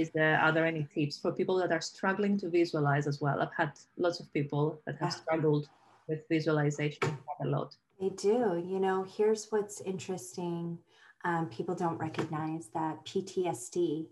is 0.00 0.10
there 0.10 0.38
are 0.44 0.52
there 0.52 0.66
any 0.66 0.86
tips 0.94 1.16
for 1.18 1.32
people 1.32 1.56
that 1.62 1.72
are 1.72 1.80
struggling 1.80 2.36
to 2.40 2.50
visualize 2.50 3.06
as 3.06 3.22
well? 3.22 3.40
I've 3.40 3.56
had 3.56 3.72
lots 3.96 4.20
of 4.20 4.30
people 4.34 4.82
that 4.84 4.96
have 4.98 5.14
struggled 5.14 5.66
with 6.08 6.28
visualization 6.28 7.16
a 7.40 7.46
lot. 7.46 7.74
They 7.98 8.10
do. 8.10 8.62
You 8.72 8.80
know, 8.80 9.06
here's 9.16 9.46
what's 9.48 9.80
interesting. 9.80 10.78
Um, 11.26 11.48
people 11.48 11.74
don't 11.74 11.98
recognize 11.98 12.68
that 12.72 13.04
PTSD 13.04 14.06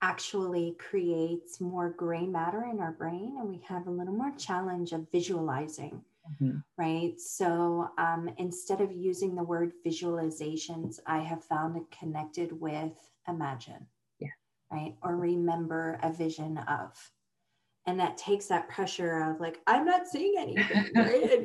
actually 0.00 0.76
creates 0.78 1.60
more 1.60 1.90
gray 1.90 2.26
matter 2.26 2.64
in 2.70 2.80
our 2.80 2.92
brain, 2.92 3.36
and 3.38 3.48
we 3.48 3.60
have 3.68 3.86
a 3.86 3.90
little 3.90 4.14
more 4.14 4.32
challenge 4.38 4.92
of 4.92 5.10
visualizing 5.10 6.02
mm-hmm. 6.30 6.58
right? 6.76 7.20
So 7.20 7.90
um, 7.98 8.30
instead 8.38 8.80
of 8.80 8.92
using 8.92 9.34
the 9.34 9.42
word 9.42 9.72
visualizations, 9.86 10.98
I 11.06 11.18
have 11.18 11.44
found 11.44 11.76
it 11.76 11.84
connected 11.96 12.60
with 12.60 12.92
imagine, 13.28 13.86
yeah, 14.18 14.28
right, 14.70 14.94
or 15.02 15.16
remember 15.16 15.98
a 16.02 16.12
vision 16.12 16.58
of. 16.58 16.90
And 17.86 17.98
that 17.98 18.16
takes 18.16 18.46
that 18.46 18.68
pressure 18.68 19.22
of 19.30 19.40
like, 19.40 19.60
I'm 19.66 19.84
not 19.84 20.06
seeing 20.06 20.34
anything, 20.38 20.90
right? 20.94 21.44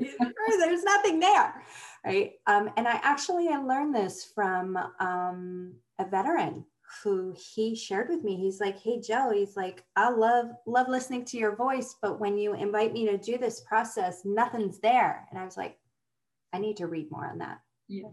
There's 0.59 0.83
nothing 0.83 1.19
there, 1.19 1.63
right? 2.05 2.33
Um, 2.45 2.69
and 2.77 2.87
I 2.87 2.99
actually 3.03 3.49
I 3.49 3.57
learned 3.57 3.95
this 3.95 4.31
from 4.35 4.77
um, 4.99 5.73
a 5.99 6.05
veteran 6.05 6.63
who 7.03 7.35
he 7.37 7.75
shared 7.75 8.09
with 8.09 8.23
me. 8.23 8.37
He's 8.37 8.59
like 8.59 8.79
hey 8.79 8.99
joe 8.99 9.31
he's 9.33 9.57
like 9.57 9.83
i 9.95 10.09
love 10.09 10.47
love 10.65 10.87
listening 10.87 11.25
to 11.25 11.37
your 11.37 11.55
voice 11.55 11.95
but 12.01 12.19
when 12.19 12.37
you 12.37 12.53
invite 12.53 12.93
me 12.93 13.05
to 13.07 13.17
do 13.17 13.37
this 13.37 13.61
process 13.61 14.21
nothing's 14.23 14.79
there. 14.79 15.27
And 15.29 15.39
i 15.39 15.45
was 15.45 15.57
like 15.57 15.77
i 16.53 16.57
need 16.57 16.77
to 16.77 16.87
read 16.87 17.11
more 17.11 17.27
on 17.27 17.39
that. 17.39 17.59
Yeah. 17.87 18.09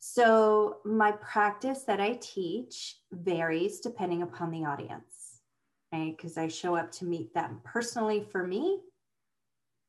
So 0.00 0.78
my 0.84 1.12
practice 1.12 1.84
that 1.84 2.00
i 2.00 2.18
teach 2.20 2.96
varies 3.12 3.80
depending 3.80 4.22
upon 4.22 4.50
the 4.50 4.64
audience 4.64 5.17
right 5.92 6.16
because 6.16 6.36
i 6.36 6.48
show 6.48 6.76
up 6.76 6.90
to 6.90 7.04
meet 7.04 7.32
them 7.34 7.60
personally 7.64 8.22
for 8.30 8.46
me 8.46 8.80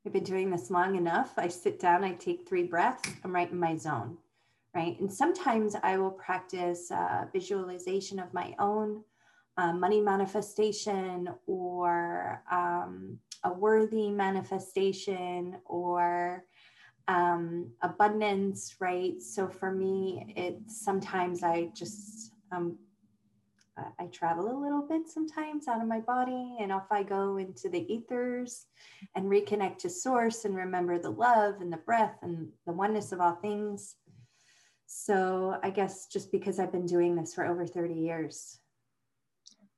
i've 0.06 0.14
been 0.14 0.24
doing 0.24 0.50
this 0.50 0.70
long 0.70 0.96
enough 0.96 1.34
i 1.38 1.48
sit 1.48 1.80
down 1.80 2.04
i 2.04 2.14
take 2.14 2.48
three 2.48 2.64
breaths 2.64 3.10
i'm 3.24 3.34
right 3.34 3.52
in 3.52 3.60
my 3.60 3.76
zone 3.76 4.18
right? 4.76 5.00
And 5.00 5.12
sometimes 5.12 5.76
I 5.82 5.98
will 5.98 6.12
practice 6.12 6.92
uh, 6.92 7.26
visualization 7.34 8.20
of 8.20 8.34
my 8.34 8.56
own 8.60 9.04
uh, 9.58 9.74
money 9.74 10.00
manifestation 10.00 11.30
or 11.48 12.44
um, 12.52 13.18
a 13.44 13.52
worthy 13.52 14.10
manifestation 14.10 15.58
or 15.66 16.46
um, 17.08 17.72
abundance, 17.82 18.76
right? 18.80 19.22
So 19.22 19.48
for 19.48 19.72
me, 19.72 20.34
it 20.38 20.60
sometimes 20.68 21.44
I 21.44 21.72
just 21.74 22.34
um, 22.52 22.78
I 24.00 24.06
travel 24.08 24.46
a 24.52 24.62
little 24.62 24.82
bit 24.82 25.08
sometimes 25.08 25.68
out 25.68 25.82
of 25.82 25.88
my 25.88 26.00
body, 26.00 26.58
and 26.60 26.72
off 26.72 26.88
I 26.92 27.04
go 27.04 27.38
into 27.38 27.70
the 27.70 27.92
ethers 27.92 28.66
and 29.16 29.26
reconnect 29.26 29.80
to 29.80 29.90
source 29.90 30.46
and 30.46 30.56
remember 30.56 30.98
the 30.98 31.12
love 31.12 31.62
and 31.62 31.72
the 31.72 31.78
breath 31.78 32.18
and 32.22 32.50
the 32.66 32.74
oneness 32.74 33.12
of 33.12 33.22
all 33.22 33.36
things. 33.36 33.96
So 34.86 35.60
I 35.62 35.70
guess 35.70 36.08
just 36.08 36.32
because 36.32 36.60
I've 36.60 36.72
been 36.72 36.88
doing 36.88 37.16
this 37.16 37.34
for 37.34 37.46
over 37.46 37.66
30 37.68 37.94
years, 37.94 38.60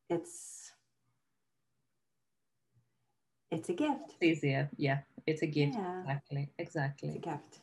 it's 0.10 0.72
it's 3.52 3.68
a 3.68 3.74
gift. 3.74 4.16
It's 4.22 4.24
easier, 4.24 4.70
yeah. 4.78 5.00
It's 5.28 5.42
a 5.42 5.48
gift. 5.48 5.76
Yeah. 5.76 6.00
Exactly. 6.02 6.50
Exactly. 6.58 7.10
It's 7.10 7.18
a 7.18 7.20
gift. 7.20 7.60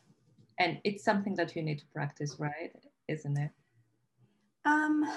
And 0.59 0.79
it's 0.83 1.03
something 1.03 1.35
that 1.35 1.55
you 1.55 1.63
need 1.63 1.79
to 1.79 1.85
practice, 1.87 2.35
right? 2.39 2.71
Isn't 3.07 3.37
it? 3.37 3.51
Um 4.65 5.09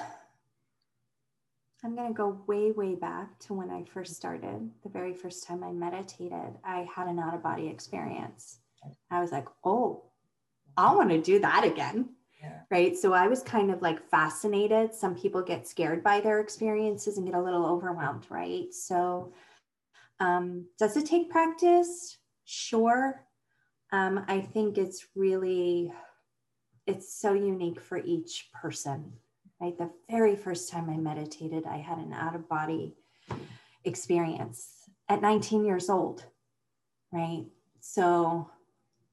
I'm 1.84 1.96
going 1.96 2.08
to 2.08 2.14
go 2.14 2.40
way, 2.46 2.70
way 2.70 2.94
back 2.94 3.38
to 3.40 3.54
when 3.54 3.70
I 3.70 3.84
first 3.84 4.14
started. 4.14 4.70
The 4.84 4.88
very 4.88 5.14
first 5.14 5.46
time 5.46 5.64
I 5.64 5.72
meditated, 5.72 6.54
I 6.64 6.86
had 6.94 7.08
an 7.08 7.18
out 7.18 7.34
of 7.34 7.42
body 7.42 7.66
experience. 7.68 8.58
I 9.10 9.20
was 9.20 9.32
like, 9.32 9.46
oh, 9.64 10.04
I 10.76 10.94
want 10.94 11.10
to 11.10 11.20
do 11.20 11.40
that 11.40 11.64
again. 11.64 12.10
Yeah. 12.40 12.60
Right. 12.70 12.96
So 12.96 13.12
I 13.12 13.26
was 13.26 13.42
kind 13.42 13.70
of 13.70 13.82
like 13.82 14.08
fascinated. 14.10 14.94
Some 14.94 15.16
people 15.16 15.42
get 15.42 15.68
scared 15.68 16.02
by 16.02 16.20
their 16.20 16.40
experiences 16.40 17.16
and 17.16 17.26
get 17.26 17.36
a 17.36 17.42
little 17.42 17.66
overwhelmed. 17.66 18.26
Right. 18.28 18.72
So, 18.72 19.32
um, 20.20 20.66
does 20.78 20.96
it 20.96 21.06
take 21.06 21.30
practice? 21.30 22.18
Sure. 22.44 23.24
Um, 23.92 24.24
I 24.28 24.40
think 24.40 24.78
it's 24.78 25.06
really, 25.14 25.92
it's 26.86 27.14
so 27.20 27.34
unique 27.34 27.80
for 27.80 27.98
each 27.98 28.50
person 28.60 29.12
right? 29.62 29.78
The 29.78 29.90
very 30.10 30.34
first 30.34 30.70
time 30.70 30.90
I 30.90 30.96
meditated, 30.96 31.66
I 31.66 31.76
had 31.76 31.98
an 31.98 32.12
out 32.12 32.34
of 32.34 32.48
body 32.48 32.96
experience 33.84 34.90
at 35.08 35.22
19 35.22 35.64
years 35.64 35.88
old, 35.88 36.24
right? 37.12 37.44
So 37.80 38.50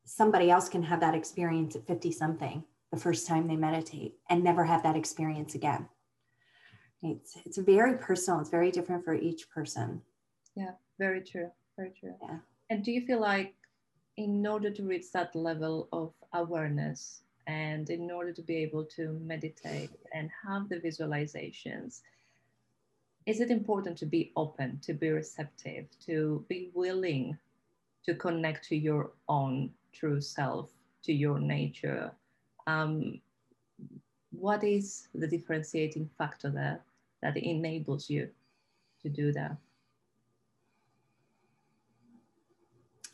somebody 0.06 0.50
else 0.50 0.68
can 0.68 0.82
have 0.82 1.02
that 1.02 1.14
experience 1.14 1.76
at 1.76 1.86
50 1.86 2.12
something 2.12 2.64
the 2.92 2.98
first 2.98 3.28
time 3.28 3.48
they 3.48 3.56
meditate 3.56 4.16
and 4.30 4.44
never 4.44 4.64
have 4.64 4.82
that 4.82 4.96
experience 4.96 5.54
again. 5.54 5.88
It's, 7.04 7.38
it's 7.46 7.60
very 7.60 8.00
personal. 8.00 8.40
It's 8.40 8.50
very 8.50 8.72
different 8.72 9.06
for 9.06 9.14
each 9.14 9.50
person. 9.52 10.02
Yeah, 10.56 10.72
very 10.98 11.22
true. 11.22 11.52
Very 11.78 11.94
true. 11.98 12.16
Yeah. 12.24 12.40
And 12.72 12.84
do 12.84 12.92
you 12.92 13.06
feel 13.06 13.22
like 13.22 13.54
in 14.18 14.46
order 14.46 14.72
to 14.72 14.84
reach 14.84 15.12
that 15.14 15.36
level 15.36 15.88
of 15.94 16.12
awareness 16.34 17.22
and 17.50 17.90
in 17.90 18.12
order 18.12 18.32
to 18.32 18.44
be 18.44 18.58
able 18.58 18.86
to 18.86 19.20
meditate 19.24 19.90
and 20.14 20.30
have 20.46 20.70
the 20.70 20.80
visualizations, 20.80 22.02
is 23.26 23.40
it 23.40 23.50
important 23.50 23.98
to 23.98 24.06
be 24.06 24.32
open, 24.36 24.80
to 24.84 24.94
be 24.94 25.10
receptive, 25.10 25.86
to 26.06 26.46
be 26.48 26.70
willing 26.76 27.36
to 28.06 28.14
connect 28.14 28.68
to 28.68 28.76
your 28.76 29.12
own 29.28 29.72
true 29.92 30.22
self, 30.22 30.70
to 31.04 31.12
your 31.12 31.40
nature? 31.40 32.12
Um, 32.68 33.20
what 34.30 34.64
is 34.64 35.08
the 35.16 35.28
differentiating 35.28 36.08
factor 36.20 36.52
there 36.52 36.82
that 37.24 37.36
enables 37.36 38.12
you 38.12 38.30
to 39.02 39.10
do 39.10 39.32
that? 39.32 39.58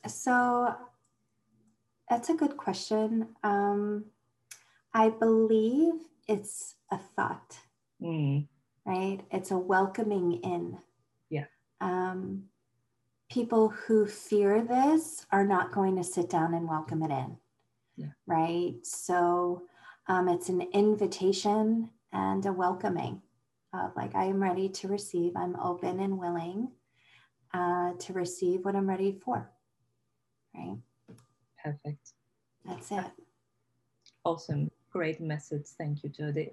So 0.08 0.76
that's 2.10 2.30
a 2.30 2.36
good 2.36 2.58
question. 2.58 3.30
Um, 3.41 4.06
I 4.95 5.10
believe 5.10 5.95
it's 6.25 6.75
a 6.89 6.97
thought, 6.97 7.58
mm. 8.01 8.47
right? 8.86 9.19
It's 9.29 9.51
a 9.51 9.58
welcoming 9.58 10.39
in. 10.41 10.77
Yeah. 11.29 11.47
Um, 11.81 12.43
people 13.29 13.67
who 13.67 14.05
fear 14.05 14.63
this 14.63 15.25
are 15.34 15.45
not 15.45 15.73
going 15.73 15.97
to 15.97 16.03
sit 16.03 16.29
down 16.29 16.53
and 16.53 16.65
welcome 16.65 17.03
it 17.03 17.12
in. 17.12 17.36
Yeah. 17.97 18.13
Right. 18.25 18.75
So 18.84 19.63
um, 20.08 20.29
it's 20.29 20.47
an 20.47 20.62
invitation 20.71 21.89
and 22.13 22.45
a 22.45 22.53
welcoming 22.53 23.21
of 23.73 23.91
like, 23.97 24.15
I 24.15 24.23
am 24.23 24.41
ready 24.41 24.69
to 24.69 24.88
receive, 24.88 25.34
I'm 25.36 25.58
open 25.58 25.99
and 25.99 26.17
willing 26.17 26.71
uh, 27.53 27.91
to 27.99 28.13
receive 28.13 28.63
what 28.63 28.77
I'm 28.77 28.88
ready 28.88 29.12
for. 29.12 29.51
Right. 30.55 30.77
Perfect. 31.62 32.13
That's 32.63 32.91
it. 32.93 33.12
Awesome 34.23 34.71
great 34.95 35.19
message. 35.19 35.65
Thank 35.77 36.03
you, 36.03 36.10
Jody. 36.10 36.51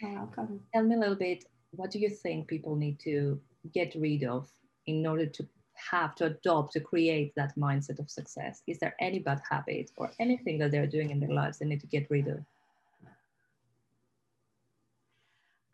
You're 0.00 0.12
welcome. 0.12 0.60
Tell 0.74 0.84
me 0.84 0.94
a 0.94 0.98
little 0.98 1.14
bit, 1.14 1.46
what 1.70 1.90
do 1.90 1.98
you 1.98 2.10
think 2.10 2.46
people 2.46 2.76
need 2.76 3.00
to 3.00 3.40
get 3.72 3.94
rid 3.94 4.24
of 4.24 4.46
in 4.84 5.06
order 5.06 5.24
to 5.24 5.48
have 5.90 6.14
to 6.16 6.26
adopt 6.26 6.74
to 6.74 6.80
create 6.80 7.34
that 7.34 7.56
mindset 7.56 7.98
of 7.98 8.10
success? 8.10 8.62
Is 8.66 8.78
there 8.78 8.94
any 9.00 9.20
bad 9.20 9.40
habit 9.48 9.90
or 9.96 10.10
anything 10.20 10.58
that 10.58 10.70
they're 10.70 10.86
doing 10.86 11.10
in 11.10 11.18
their 11.18 11.32
lives 11.32 11.58
they 11.58 11.66
need 11.66 11.80
to 11.80 11.86
get 11.86 12.10
rid 12.10 12.28
of? 12.28 12.40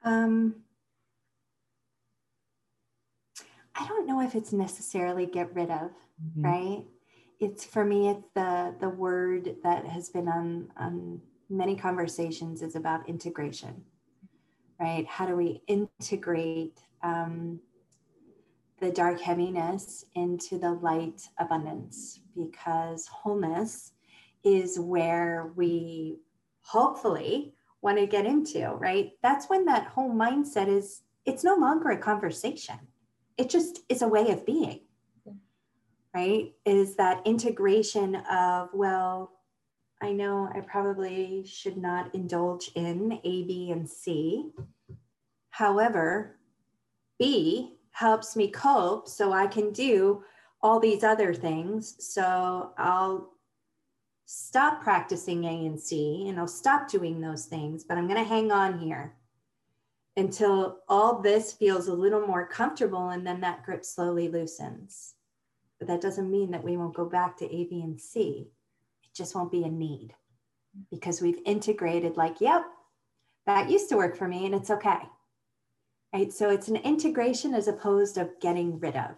Um, 0.04 0.54
I 3.74 3.88
don't 3.88 4.06
know 4.06 4.20
if 4.20 4.36
it's 4.36 4.52
necessarily 4.52 5.26
get 5.26 5.52
rid 5.52 5.70
of, 5.70 5.90
mm-hmm. 6.22 6.44
right? 6.44 6.84
It's 7.40 7.64
for 7.64 7.84
me, 7.84 8.08
it's 8.10 8.28
the 8.34 8.74
the 8.78 8.88
word 8.88 9.56
that 9.64 9.84
has 9.86 10.10
been 10.10 10.28
on 10.28 10.70
on 10.76 11.20
many 11.48 11.76
conversations 11.76 12.62
is 12.62 12.76
about 12.76 13.08
integration, 13.08 13.82
right? 14.80 15.06
How 15.06 15.26
do 15.26 15.36
we 15.36 15.62
integrate 15.66 16.80
um, 17.02 17.60
the 18.80 18.90
dark 18.90 19.20
heaviness 19.20 20.04
into 20.14 20.58
the 20.58 20.72
light 20.72 21.22
abundance? 21.38 22.20
Because 22.36 23.06
wholeness 23.06 23.92
is 24.42 24.78
where 24.78 25.52
we 25.56 26.18
hopefully 26.62 27.54
want 27.82 27.98
to 27.98 28.06
get 28.06 28.26
into, 28.26 28.70
right? 28.74 29.12
That's 29.22 29.48
when 29.48 29.66
that 29.66 29.86
whole 29.86 30.10
mindset 30.10 30.68
is, 30.68 31.02
it's 31.26 31.44
no 31.44 31.54
longer 31.54 31.90
a 31.90 31.98
conversation. 31.98 32.78
It 33.36 33.50
just 33.50 33.80
is 33.88 34.02
a 34.02 34.08
way 34.08 34.30
of 34.30 34.46
being, 34.46 34.80
right? 36.14 36.52
Is 36.64 36.96
that 36.96 37.26
integration 37.26 38.16
of, 38.30 38.70
well, 38.72 39.32
I 40.02 40.12
know 40.12 40.50
I 40.54 40.60
probably 40.60 41.44
should 41.46 41.76
not 41.76 42.14
indulge 42.14 42.70
in 42.74 43.20
A, 43.24 43.44
B, 43.44 43.70
and 43.70 43.88
C. 43.88 44.50
However, 45.50 46.36
B 47.18 47.76
helps 47.92 48.36
me 48.36 48.50
cope 48.50 49.08
so 49.08 49.32
I 49.32 49.46
can 49.46 49.72
do 49.72 50.24
all 50.60 50.80
these 50.80 51.04
other 51.04 51.32
things. 51.32 51.94
So 51.98 52.72
I'll 52.76 53.34
stop 54.26 54.82
practicing 54.82 55.44
A 55.44 55.66
and 55.66 55.78
C 55.78 56.26
and 56.28 56.38
I'll 56.38 56.48
stop 56.48 56.88
doing 56.88 57.20
those 57.20 57.46
things, 57.46 57.84
but 57.84 57.96
I'm 57.96 58.08
going 58.08 58.22
to 58.22 58.28
hang 58.28 58.50
on 58.50 58.78
here 58.78 59.14
until 60.16 60.78
all 60.88 61.20
this 61.20 61.52
feels 61.52 61.88
a 61.88 61.94
little 61.94 62.26
more 62.26 62.46
comfortable 62.46 63.10
and 63.10 63.26
then 63.26 63.40
that 63.40 63.64
grip 63.64 63.84
slowly 63.84 64.28
loosens. 64.28 65.14
But 65.78 65.88
that 65.88 66.00
doesn't 66.00 66.30
mean 66.30 66.50
that 66.52 66.64
we 66.64 66.76
won't 66.76 66.94
go 66.94 67.04
back 67.04 67.36
to 67.38 67.44
A, 67.44 67.64
B, 67.64 67.82
and 67.82 68.00
C 68.00 68.48
just 69.14 69.34
won't 69.34 69.52
be 69.52 69.64
a 69.64 69.68
need 69.68 70.14
because 70.90 71.20
we've 71.20 71.40
integrated 71.46 72.16
like, 72.16 72.40
yep, 72.40 72.62
that 73.46 73.70
used 73.70 73.88
to 73.90 73.96
work 73.96 74.16
for 74.16 74.26
me 74.26 74.46
and 74.46 74.54
it's 74.54 74.70
okay. 74.70 75.00
Right. 76.12 76.32
So 76.32 76.50
it's 76.50 76.68
an 76.68 76.76
integration 76.76 77.54
as 77.54 77.66
opposed 77.68 78.18
of 78.18 78.30
getting 78.40 78.78
rid 78.78 78.96
of. 78.96 79.16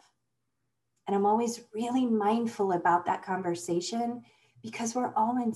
And 1.07 1.15
I'm 1.15 1.27
always 1.27 1.61
really 1.75 2.07
mindful 2.07 2.73
about 2.73 3.05
that 3.07 3.23
conversation 3.23 4.23
because 4.63 4.95
we're 4.95 5.13
all 5.15 5.37
in 5.37 5.53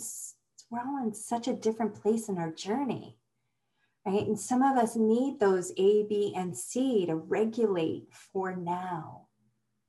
we're 0.70 0.86
all 0.86 1.02
in 1.02 1.12
such 1.12 1.48
a 1.48 1.54
different 1.54 2.00
place 2.00 2.28
in 2.28 2.38
our 2.38 2.52
journey. 2.52 3.16
Right. 4.06 4.26
And 4.26 4.38
some 4.38 4.62
of 4.62 4.76
us 4.78 4.96
need 4.96 5.40
those 5.40 5.72
A, 5.76 6.04
B, 6.04 6.32
and 6.36 6.56
C 6.56 7.06
to 7.06 7.16
regulate 7.16 8.08
for 8.12 8.54
now. 8.54 9.28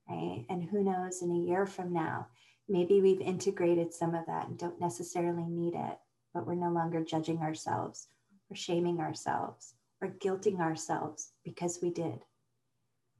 Right. 0.10 0.46
And 0.50 0.64
who 0.64 0.84
knows 0.84 1.22
in 1.22 1.32
a 1.32 1.48
year 1.48 1.66
from 1.66 1.94
now, 1.94 2.28
maybe 2.72 3.02
we've 3.02 3.22
integrated 3.22 3.94
some 3.94 4.16
of 4.16 4.26
that 4.28 4.48
and 4.48 4.58
don't 4.58 4.80
necessarily 4.80 5.44
need 5.44 5.76
it, 5.76 5.98
but 6.34 6.48
we're 6.48 6.56
no 6.56 6.70
longer 6.72 7.04
judging 7.04 7.40
ourselves 7.40 8.08
or 8.50 8.56
shaming 8.56 9.00
ourselves 9.00 9.76
or 10.02 10.08
guilting 10.08 10.60
ourselves 10.60 11.34
because 11.44 11.80
we 11.82 11.90
did. 11.92 12.24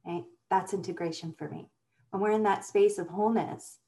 Right? 0.04 0.24
That's 0.50 0.74
integration 0.74 1.34
for 1.38 1.48
me. 1.48 1.68
When 2.10 2.22
we're 2.22 2.32
in 2.32 2.42
that 2.44 2.64
space 2.64 2.98
of 2.98 3.08
wholeness, 3.08 3.78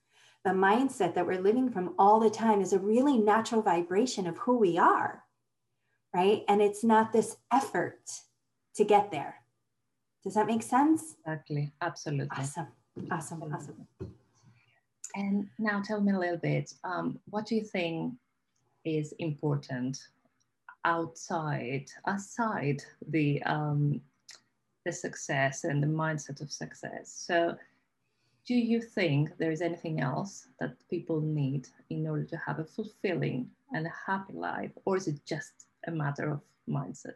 the 0.44 0.50
mindset 0.50 1.14
that 1.14 1.26
we're 1.26 1.40
living 1.40 1.70
from 1.70 1.94
all 1.98 2.20
the 2.20 2.30
time 2.30 2.60
is 2.60 2.72
a 2.72 2.78
really 2.78 3.18
natural 3.18 3.62
vibration 3.62 4.26
of 4.26 4.38
who 4.38 4.58
we 4.58 4.78
are. 4.78 5.24
Right. 6.14 6.44
And 6.46 6.62
it's 6.62 6.84
not 6.84 7.12
this 7.12 7.36
effort 7.52 7.98
to 8.76 8.84
get 8.84 9.10
there. 9.10 9.36
Does 10.22 10.34
that 10.34 10.46
make 10.46 10.62
sense? 10.62 11.16
Exactly. 11.26 11.72
Absolutely. 11.80 12.28
Awesome. 12.30 12.68
Awesome. 13.10 13.42
Awesome. 13.42 13.86
And 15.14 15.48
now 15.58 15.80
tell 15.80 16.00
me 16.00 16.12
a 16.12 16.18
little 16.18 16.36
bit, 16.36 16.72
um, 16.82 17.18
what 17.30 17.46
do 17.46 17.54
you 17.54 17.62
think 17.62 18.14
is 18.84 19.12
important 19.18 19.98
outside, 20.84 21.86
aside 22.06 22.82
the, 23.08 23.42
um, 23.44 24.00
the 24.84 24.92
success 24.92 25.64
and 25.64 25.82
the 25.82 25.86
mindset 25.86 26.40
of 26.40 26.50
success? 26.50 27.12
So 27.26 27.56
do 28.46 28.54
you 28.54 28.80
think 28.80 29.36
there 29.38 29.52
is 29.52 29.62
anything 29.62 30.00
else 30.00 30.48
that 30.60 30.76
people 30.90 31.20
need 31.20 31.68
in 31.90 32.06
order 32.06 32.24
to 32.24 32.36
have 32.36 32.58
a 32.58 32.64
fulfilling 32.64 33.48
and 33.72 33.86
a 33.86 33.92
happy 34.06 34.34
life? 34.34 34.72
Or 34.84 34.96
is 34.96 35.08
it 35.08 35.24
just 35.24 35.66
a 35.86 35.90
matter 35.90 36.30
of 36.30 36.40
mindset? 36.68 37.14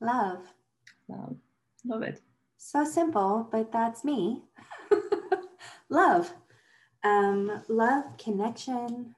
Love. 0.00 0.46
Love. 1.08 1.36
Love 1.84 2.02
it. 2.02 2.20
So 2.56 2.84
simple, 2.84 3.48
but 3.52 3.70
that's 3.70 4.04
me 4.04 4.42
love, 5.90 6.32
um, 7.04 7.62
love, 7.68 8.04
connection, 8.18 9.14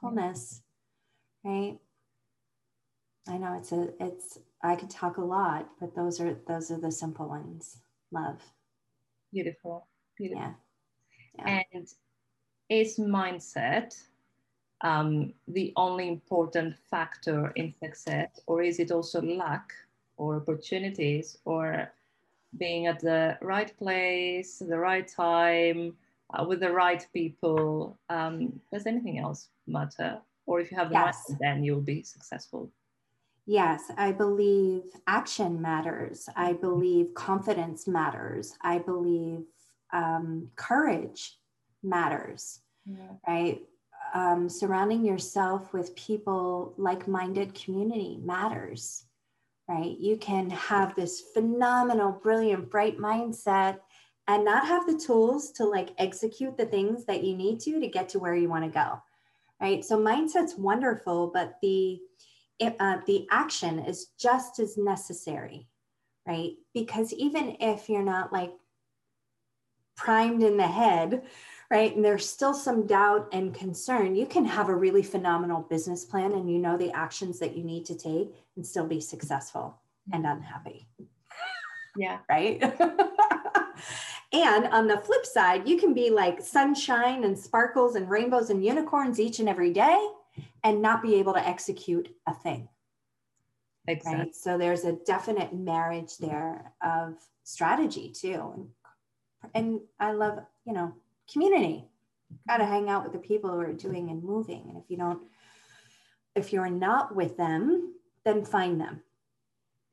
wholeness, 0.00 0.62
right? 1.44 1.78
I 3.28 3.38
know 3.38 3.56
it's 3.58 3.72
a 3.72 3.88
it's 4.00 4.38
I 4.62 4.76
could 4.76 4.90
talk 4.90 5.16
a 5.16 5.24
lot, 5.24 5.68
but 5.80 5.94
those 5.94 6.20
are 6.20 6.34
those 6.46 6.70
are 6.70 6.80
the 6.80 6.92
simple 6.92 7.28
ones. 7.28 7.78
Love. 8.12 8.40
Beautiful. 9.32 9.86
Beautiful. 10.16 10.42
Yeah. 11.38 11.44
yeah. 11.46 11.62
And 11.74 11.88
is 12.68 12.98
mindset 12.98 13.96
um, 14.82 15.32
the 15.48 15.72
only 15.76 16.08
important 16.08 16.76
factor 16.90 17.52
in 17.56 17.74
success, 17.82 18.40
or 18.46 18.62
is 18.62 18.78
it 18.78 18.90
also 18.90 19.22
luck 19.22 19.72
or 20.16 20.36
opportunities 20.36 21.38
or 21.44 21.92
being 22.58 22.86
at 22.86 23.00
the 23.00 23.36
right 23.42 23.76
place, 23.78 24.58
the 24.58 24.78
right 24.78 25.06
time, 25.08 25.96
uh, 26.32 26.44
with 26.44 26.60
the 26.60 26.72
right 26.72 27.06
people? 27.12 27.98
Um, 28.08 28.60
does 28.72 28.86
anything 28.86 29.18
else 29.18 29.48
matter? 29.66 30.18
Or 30.46 30.60
if 30.60 30.70
you 30.70 30.76
have 30.76 30.90
the 30.90 30.94
yes. 30.94 31.24
mindset, 31.28 31.38
then 31.40 31.64
you'll 31.64 31.80
be 31.80 32.02
successful. 32.02 32.70
Yes, 33.46 33.84
I 33.96 34.10
believe 34.12 34.82
action 35.06 35.62
matters. 35.62 36.28
I 36.34 36.54
believe 36.54 37.14
confidence 37.14 37.86
matters. 37.86 38.54
I 38.62 38.78
believe 38.78 39.44
um, 39.92 40.48
courage 40.56 41.38
matters, 41.82 42.60
yeah. 42.84 43.12
right? 43.26 43.62
Um, 44.14 44.48
surrounding 44.48 45.04
yourself 45.04 45.72
with 45.72 45.94
people, 45.94 46.74
like 46.76 47.06
minded 47.06 47.54
community 47.54 48.18
matters, 48.22 49.04
right? 49.68 49.96
You 49.98 50.16
can 50.16 50.50
have 50.50 50.96
this 50.96 51.20
phenomenal, 51.32 52.12
brilliant, 52.12 52.70
bright 52.70 52.98
mindset 52.98 53.78
and 54.28 54.44
not 54.44 54.66
have 54.66 54.86
the 54.86 54.98
tools 54.98 55.52
to 55.52 55.64
like 55.64 55.90
execute 55.98 56.56
the 56.56 56.66
things 56.66 57.04
that 57.04 57.22
you 57.22 57.36
need 57.36 57.60
to 57.60 57.80
to 57.80 57.86
get 57.86 58.08
to 58.10 58.18
where 58.18 58.34
you 58.34 58.48
want 58.48 58.64
to 58.64 58.70
go, 58.70 59.00
right? 59.60 59.84
So, 59.84 59.98
mindset's 59.98 60.56
wonderful, 60.56 61.30
but 61.32 61.56
the 61.62 62.00
it, 62.58 62.74
uh, 62.80 62.98
the 63.06 63.26
action 63.30 63.80
is 63.80 64.08
just 64.18 64.58
as 64.58 64.76
necessary, 64.76 65.68
right? 66.26 66.52
Because 66.74 67.12
even 67.12 67.56
if 67.60 67.88
you're 67.88 68.02
not 68.02 68.32
like 68.32 68.52
primed 69.96 70.42
in 70.42 70.56
the 70.56 70.66
head, 70.66 71.22
right, 71.70 71.94
and 71.94 72.04
there's 72.04 72.28
still 72.28 72.54
some 72.54 72.86
doubt 72.86 73.28
and 73.32 73.54
concern, 73.54 74.14
you 74.14 74.26
can 74.26 74.44
have 74.44 74.68
a 74.68 74.74
really 74.74 75.02
phenomenal 75.02 75.62
business 75.62 76.04
plan 76.04 76.32
and 76.32 76.50
you 76.50 76.58
know 76.58 76.76
the 76.76 76.92
actions 76.92 77.38
that 77.38 77.56
you 77.56 77.64
need 77.64 77.84
to 77.86 77.94
take 77.94 78.34
and 78.56 78.66
still 78.66 78.86
be 78.86 79.00
successful 79.00 79.78
and 80.12 80.26
unhappy. 80.26 80.86
Yeah. 81.96 82.18
Right. 82.28 82.62
and 84.32 84.66
on 84.68 84.86
the 84.86 84.98
flip 84.98 85.24
side, 85.24 85.68
you 85.68 85.78
can 85.78 85.94
be 85.94 86.10
like 86.10 86.40
sunshine 86.40 87.24
and 87.24 87.38
sparkles 87.38 87.96
and 87.96 88.08
rainbows 88.08 88.50
and 88.50 88.64
unicorns 88.64 89.20
each 89.20 89.38
and 89.38 89.48
every 89.48 89.72
day 89.72 89.98
and 90.64 90.82
not 90.82 91.02
be 91.02 91.14
able 91.16 91.32
to 91.34 91.46
execute 91.46 92.14
a 92.26 92.34
thing. 92.34 92.68
Exactly. 93.88 94.24
Right. 94.24 94.34
So 94.34 94.58
there's 94.58 94.84
a 94.84 94.92
definite 95.06 95.54
marriage 95.54 96.18
there 96.18 96.72
of 96.82 97.14
strategy 97.44 98.10
too. 98.10 98.52
And, 98.54 99.50
and 99.54 99.80
I 100.00 100.12
love, 100.12 100.40
you 100.64 100.72
know, 100.72 100.92
community. 101.32 101.84
Got 102.48 102.56
to 102.56 102.64
mm-hmm. 102.64 102.72
hang 102.72 102.90
out 102.90 103.04
with 103.04 103.12
the 103.12 103.18
people 103.20 103.50
who 103.50 103.60
are 103.60 103.72
doing 103.72 104.10
and 104.10 104.22
moving. 104.22 104.64
And 104.68 104.76
if 104.76 104.84
you 104.88 104.96
don't, 104.96 105.22
if 106.34 106.52
you're 106.52 106.68
not 106.68 107.14
with 107.14 107.36
them, 107.36 107.94
then 108.24 108.44
find 108.44 108.80
them. 108.80 109.00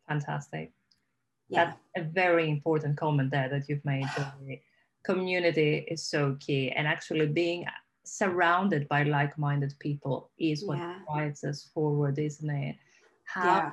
Fantastic. 0.07 0.71
Yeah. 1.53 1.73
That's 1.95 2.07
a 2.07 2.09
very 2.09 2.49
important 2.49 2.97
comment 2.97 3.31
there 3.31 3.49
that 3.49 3.69
you've 3.69 3.85
made. 3.85 4.07
community 5.03 5.85
is 5.89 6.01
so 6.07 6.37
key. 6.39 6.71
And 6.71 6.87
actually 6.87 7.27
being 7.27 7.65
surrounded 8.03 8.87
by 8.89 9.03
like-minded 9.03 9.73
people 9.79 10.29
is 10.37 10.65
what 10.65 10.77
yeah. 10.77 10.99
drives 11.11 11.43
us 11.43 11.69
forward 11.73 12.19
isn't 12.19 12.49
it 12.49 12.75
how 13.25 13.43
yeah. 13.43 13.71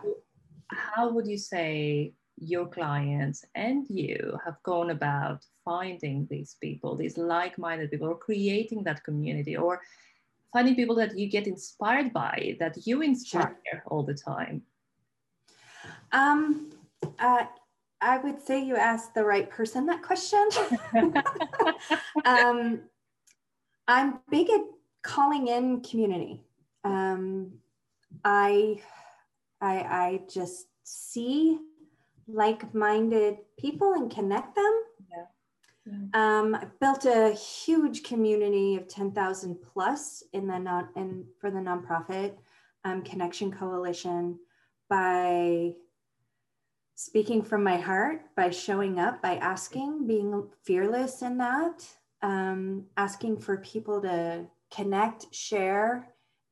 how 0.69 1.11
would 1.11 1.27
you 1.27 1.38
say 1.38 2.12
your 2.37 2.66
clients 2.66 3.45
and 3.55 3.87
you 3.90 4.38
have 4.45 4.57
gone 4.62 4.90
about 4.90 5.45
finding 5.64 6.27
these 6.31 6.57
people 6.61 6.95
these 6.97 7.19
like-minded 7.19 7.90
people 7.90 8.09
or 8.09 8.16
creating 8.16 8.85
that 8.85 9.03
community 9.03 9.57
or 9.57 9.81
finding 10.53 10.77
people 10.77 10.95
that 10.95 11.19
you 11.19 11.29
get 11.29 11.47
inspired 11.47 12.12
by 12.12 12.57
that 12.61 12.87
you 12.87 13.03
inspire 13.03 13.59
sure. 13.71 13.83
all 13.87 14.05
the 14.05 14.14
time 14.14 14.62
um 16.12 16.71
uh, 17.19 17.45
I 18.01 18.19
would 18.19 18.41
say 18.41 18.63
you 18.65 18.77
asked 18.77 19.15
the 19.15 19.25
right 19.25 19.51
person 19.51 19.87
that 19.87 20.03
question. 20.03 20.49
um, 22.25 22.81
I'm 23.87 24.21
big 24.31 24.49
at 24.51 24.63
calling 25.03 25.49
in 25.49 25.83
community. 25.83 26.43
Um, 26.85 27.53
I, 28.25 28.81
I, 29.61 29.77
I 29.77 30.21
just 30.33 30.67
see 30.85 31.59
like-minded 32.27 33.37
people 33.59 33.93
and 33.93 34.11
connect 34.11 34.55
them. 34.55 34.83
Yeah. 35.11 35.27
Um, 36.15 36.55
I 36.55 36.67
built 36.81 37.05
a 37.05 37.33
huge 37.33 38.03
community 38.03 38.77
of 38.77 38.89
10,000 38.89 39.57
plus 39.61 40.23
in 40.33 40.47
the 40.47 40.59
non 40.59 40.89
in 40.97 41.27
for 41.39 41.51
the 41.51 41.59
nonprofit 41.59 42.35
um, 42.85 43.03
Connection 43.03 43.51
Coalition 43.51 44.39
by 44.89 45.73
speaking 47.05 47.43
from 47.43 47.65
my 47.65 47.77
heart, 47.77 48.23
by 48.37 48.51
showing 48.51 48.99
up, 48.99 49.23
by 49.23 49.37
asking, 49.37 50.07
being 50.07 50.49
fearless 50.65 51.23
in 51.23 51.39
that 51.39 51.87
um, 52.23 52.85
asking 52.97 53.39
for 53.39 53.59
people 53.59 54.01
to 54.03 54.47
connect, 54.73 55.35
share, 55.35 56.09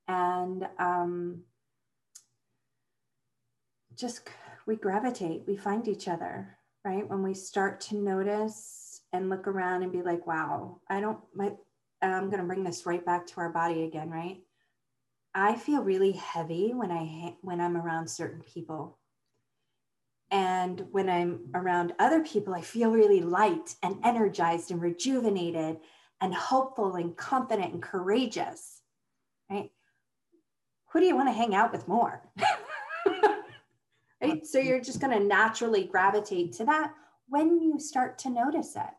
and 0.06 0.66
um, 0.78 1.42
just 3.94 4.28
we 4.66 4.76
gravitate, 4.76 5.42
we 5.46 5.56
find 5.56 5.88
each 5.88 6.08
other, 6.08 6.56
right? 6.84 7.08
When 7.08 7.22
we 7.22 7.34
start 7.34 7.80
to 7.82 7.96
notice 7.96 9.02
and 9.12 9.30
look 9.30 9.46
around 9.46 9.82
and 9.82 9.92
be 9.92 10.02
like, 10.02 10.26
wow, 10.26 10.80
I 10.88 11.00
don't, 11.00 11.18
my, 11.34 11.52
I'm 12.02 12.30
going 12.30 12.40
to 12.40 12.46
bring 12.46 12.64
this 12.64 12.86
right 12.86 13.04
back 13.04 13.26
to 13.28 13.40
our 13.40 13.50
body 13.50 13.84
again, 13.84 14.10
right? 14.10 14.38
I 15.34 15.56
feel 15.56 15.82
really 15.82 16.12
heavy 16.12 16.72
when 16.74 16.90
I 16.90 17.36
when 17.42 17.60
I'm 17.60 17.76
around 17.76 18.08
certain 18.08 18.40
people 18.42 18.97
and 20.30 20.84
when 20.90 21.08
I'm 21.08 21.40
around 21.54 21.94
other 21.98 22.22
people, 22.22 22.54
I 22.54 22.60
feel 22.60 22.90
really 22.90 23.20
light 23.20 23.74
and 23.82 23.98
energized 24.04 24.70
and 24.70 24.80
rejuvenated 24.80 25.78
and 26.20 26.34
hopeful 26.34 26.96
and 26.96 27.16
confident 27.16 27.72
and 27.72 27.82
courageous. 27.82 28.82
Right? 29.50 29.70
Who 30.92 31.00
do 31.00 31.06
you 31.06 31.16
want 31.16 31.28
to 31.28 31.32
hang 31.32 31.54
out 31.54 31.72
with 31.72 31.88
more? 31.88 32.22
right? 34.22 34.46
So 34.46 34.58
you're 34.58 34.80
just 34.80 35.00
going 35.00 35.18
to 35.18 35.24
naturally 35.24 35.84
gravitate 35.84 36.52
to 36.54 36.64
that 36.66 36.92
when 37.28 37.60
you 37.60 37.78
start 37.78 38.18
to 38.18 38.30
notice 38.30 38.76
it. 38.76 38.90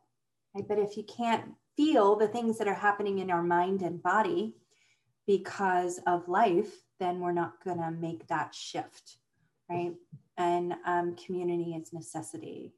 Right? 0.56 0.68
But 0.68 0.80
if 0.80 0.98
you 0.98 1.04
can't 1.04 1.54
feel 1.78 2.16
the 2.16 2.28
things 2.28 2.58
that 2.58 2.68
are 2.68 2.74
happening 2.74 3.20
in 3.20 3.30
our 3.30 3.44
mind 3.44 3.84
and 3.84 4.02
body 4.02 4.56
because 5.28 6.00
of 6.08 6.28
life, 6.28 6.74
then 7.00 7.20
we're 7.20 7.32
not 7.32 7.64
going 7.64 7.78
to 7.78 7.92
make 7.92 8.28
that 8.28 8.56
shift. 8.56 9.18
Right? 9.70 9.94
And 10.40 10.74
um, 10.86 11.16
community 11.16 11.76
is 11.76 11.94
necessity. 11.94 12.72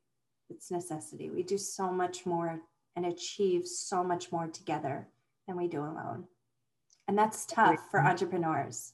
It's 0.49 0.71
necessity. 0.71 1.29
We 1.29 1.43
do 1.43 1.57
so 1.57 1.91
much 1.91 2.25
more 2.25 2.59
and 2.95 3.05
achieve 3.05 3.67
so 3.67 4.03
much 4.03 4.31
more 4.31 4.47
together 4.47 5.07
than 5.47 5.55
we 5.55 5.67
do 5.67 5.81
alone. 5.81 6.25
And 7.07 7.17
that's 7.17 7.45
tough 7.45 7.79
for 7.89 8.01
entrepreneurs, 8.01 8.93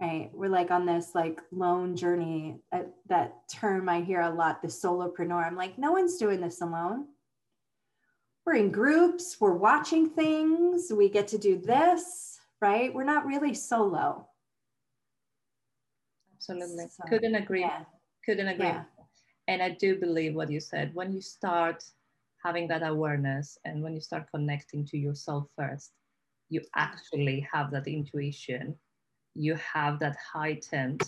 right? 0.00 0.30
We're 0.32 0.48
like 0.48 0.70
on 0.70 0.86
this 0.86 1.14
like 1.14 1.40
lone 1.52 1.94
journey. 1.94 2.56
Uh, 2.72 2.84
that 3.08 3.34
term 3.52 3.88
I 3.88 4.00
hear 4.00 4.22
a 4.22 4.30
lot, 4.30 4.62
the 4.62 4.68
solopreneur. 4.68 5.44
I'm 5.44 5.56
like, 5.56 5.78
no 5.78 5.92
one's 5.92 6.16
doing 6.16 6.40
this 6.40 6.62
alone. 6.62 7.06
We're 8.46 8.54
in 8.54 8.72
groups, 8.72 9.36
we're 9.38 9.52
watching 9.52 10.08
things, 10.08 10.90
we 10.90 11.10
get 11.10 11.28
to 11.28 11.38
do 11.38 11.58
this, 11.58 12.40
right? 12.62 12.92
We're 12.92 13.04
not 13.04 13.26
really 13.26 13.52
solo 13.52 14.29
absolutely. 16.40 16.86
So, 16.88 17.04
Couldn't 17.08 17.34
agree. 17.34 17.60
Yeah. 17.60 17.84
Couldn't 18.24 18.48
agree. 18.48 18.66
Yeah. 18.66 18.84
And 19.48 19.62
I 19.62 19.70
do 19.70 19.98
believe 19.98 20.34
what 20.34 20.50
you 20.50 20.60
said. 20.60 20.94
When 20.94 21.12
you 21.12 21.20
start 21.20 21.84
having 22.44 22.68
that 22.68 22.82
awareness 22.82 23.58
and 23.64 23.82
when 23.82 23.94
you 23.94 24.00
start 24.00 24.26
connecting 24.32 24.84
to 24.86 24.98
yourself 24.98 25.48
first, 25.56 25.92
you 26.48 26.62
actually 26.76 27.46
have 27.52 27.70
that 27.72 27.86
intuition. 27.86 28.76
You 29.34 29.54
have 29.56 29.98
that 30.00 30.16
heightened 30.32 31.02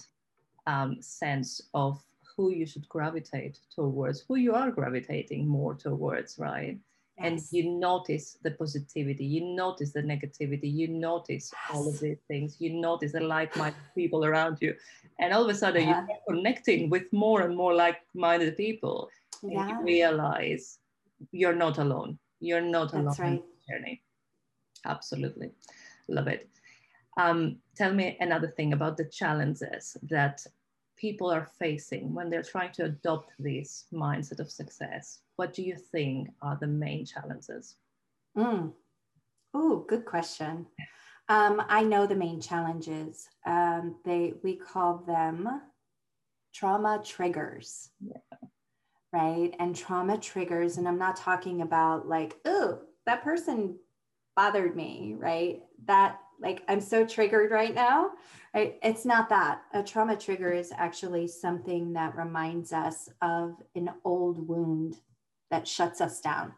um, 0.67 0.97
sense 1.01 1.61
of 1.75 2.03
who 2.37 2.51
you 2.53 2.67
should 2.67 2.89
gravitate 2.89 3.59
towards, 3.75 4.25
who 4.27 4.37
you 4.37 4.55
are 4.55 4.71
gravitating 4.71 5.47
more 5.47 5.75
towards, 5.75 6.39
right? 6.39 6.79
And 7.19 7.41
you 7.51 7.71
notice 7.71 8.39
the 8.43 8.51
positivity 8.53 9.25
you 9.25 9.45
notice 9.55 9.93
the 9.93 10.03
negativity 10.03 10.73
you 10.73 10.89
notice 10.89 11.53
yes. 11.53 11.71
all 11.73 11.89
of 11.89 11.99
these 12.01 12.19
things 12.27 12.57
you 12.59 12.73
notice 12.73 13.13
the 13.13 13.21
like-minded 13.21 13.81
people 13.95 14.25
around 14.25 14.57
you 14.61 14.75
and 15.19 15.33
all 15.33 15.43
of 15.43 15.49
a 15.49 15.55
sudden 15.55 15.89
yeah. 15.89 16.07
you're 16.09 16.37
connecting 16.37 16.89
with 16.89 17.05
more 17.13 17.43
and 17.43 17.57
more 17.57 17.75
like-minded 17.75 18.57
people 18.57 19.09
and 19.43 19.53
yeah. 19.53 19.69
you 19.69 19.83
realize 19.83 20.79
you're 21.33 21.55
not 21.55 21.79
alone 21.79 22.19
you're 22.41 22.61
not 22.61 22.93
alone 22.95 23.15
right. 23.19 23.29
in 23.29 23.37
the 23.37 23.73
journey 23.73 24.03
absolutely 24.87 25.51
love 26.09 26.29
it 26.29 26.49
um, 27.19 27.59
tell 27.77 27.93
me 27.93 28.17
another 28.21 28.49
thing 28.49 28.73
about 28.73 28.97
the 28.97 29.05
challenges 29.05 29.99
that 30.05 30.47
people 31.03 31.33
are 31.33 31.49
facing 31.59 32.15
when 32.15 32.31
they're 32.31 32.45
trying 32.45 32.71
to 32.71 32.85
adopt 32.85 33.33
this 33.37 33.87
mindset 33.93 34.39
of 34.39 34.49
success? 34.49 35.19
What 35.35 35.53
do 35.53 35.61
you 35.61 35.75
think 35.75 36.29
are 36.41 36.57
the 36.57 36.69
main 36.69 37.05
challenges? 37.05 37.75
Mm. 38.39 38.73
Oh, 39.53 39.85
good 39.89 40.05
question. 40.05 40.65
Um, 41.29 41.61
I 41.69 41.83
know 41.83 42.07
the 42.07 42.15
main 42.15 42.41
challenges. 42.41 43.29
Um, 43.45 43.97
they 44.05 44.35
we 44.45 44.55
call 44.55 44.99
them 45.05 45.63
trauma 46.55 47.03
triggers. 47.05 47.91
Yeah. 48.01 48.39
Right. 49.13 49.53
And 49.59 49.75
trauma 49.75 50.19
triggers, 50.19 50.79
and 50.79 50.87
I'm 50.87 50.99
not 50.99 51.17
talking 51.17 51.63
about 51.63 52.09
like, 52.09 52.37
oh, 52.45 52.79
that 53.07 53.25
person 53.25 53.77
bothered 54.37 54.77
me, 54.77 55.17
right? 55.19 55.63
That 55.87 56.21
like 56.41 56.63
I'm 56.69 56.81
so 56.81 57.05
triggered 57.05 57.51
right 57.51 57.75
now. 57.75 58.13
It's 58.55 59.07
not 59.07 59.31
that. 59.31 59.63
A 59.73 59.83
trauma 59.83 60.17
trigger 60.17 60.53
is 60.53 60.73
actually 60.77 61.27
something 61.27 61.95
that 61.95 62.17
reminds 62.17 62.73
us 62.73 63.09
of 63.23 63.63
an 63.75 63.91
old 64.05 64.47
wound 64.47 64.97
that 65.51 65.67
shuts 65.67 66.01
us 66.01 66.21
down. 66.21 66.53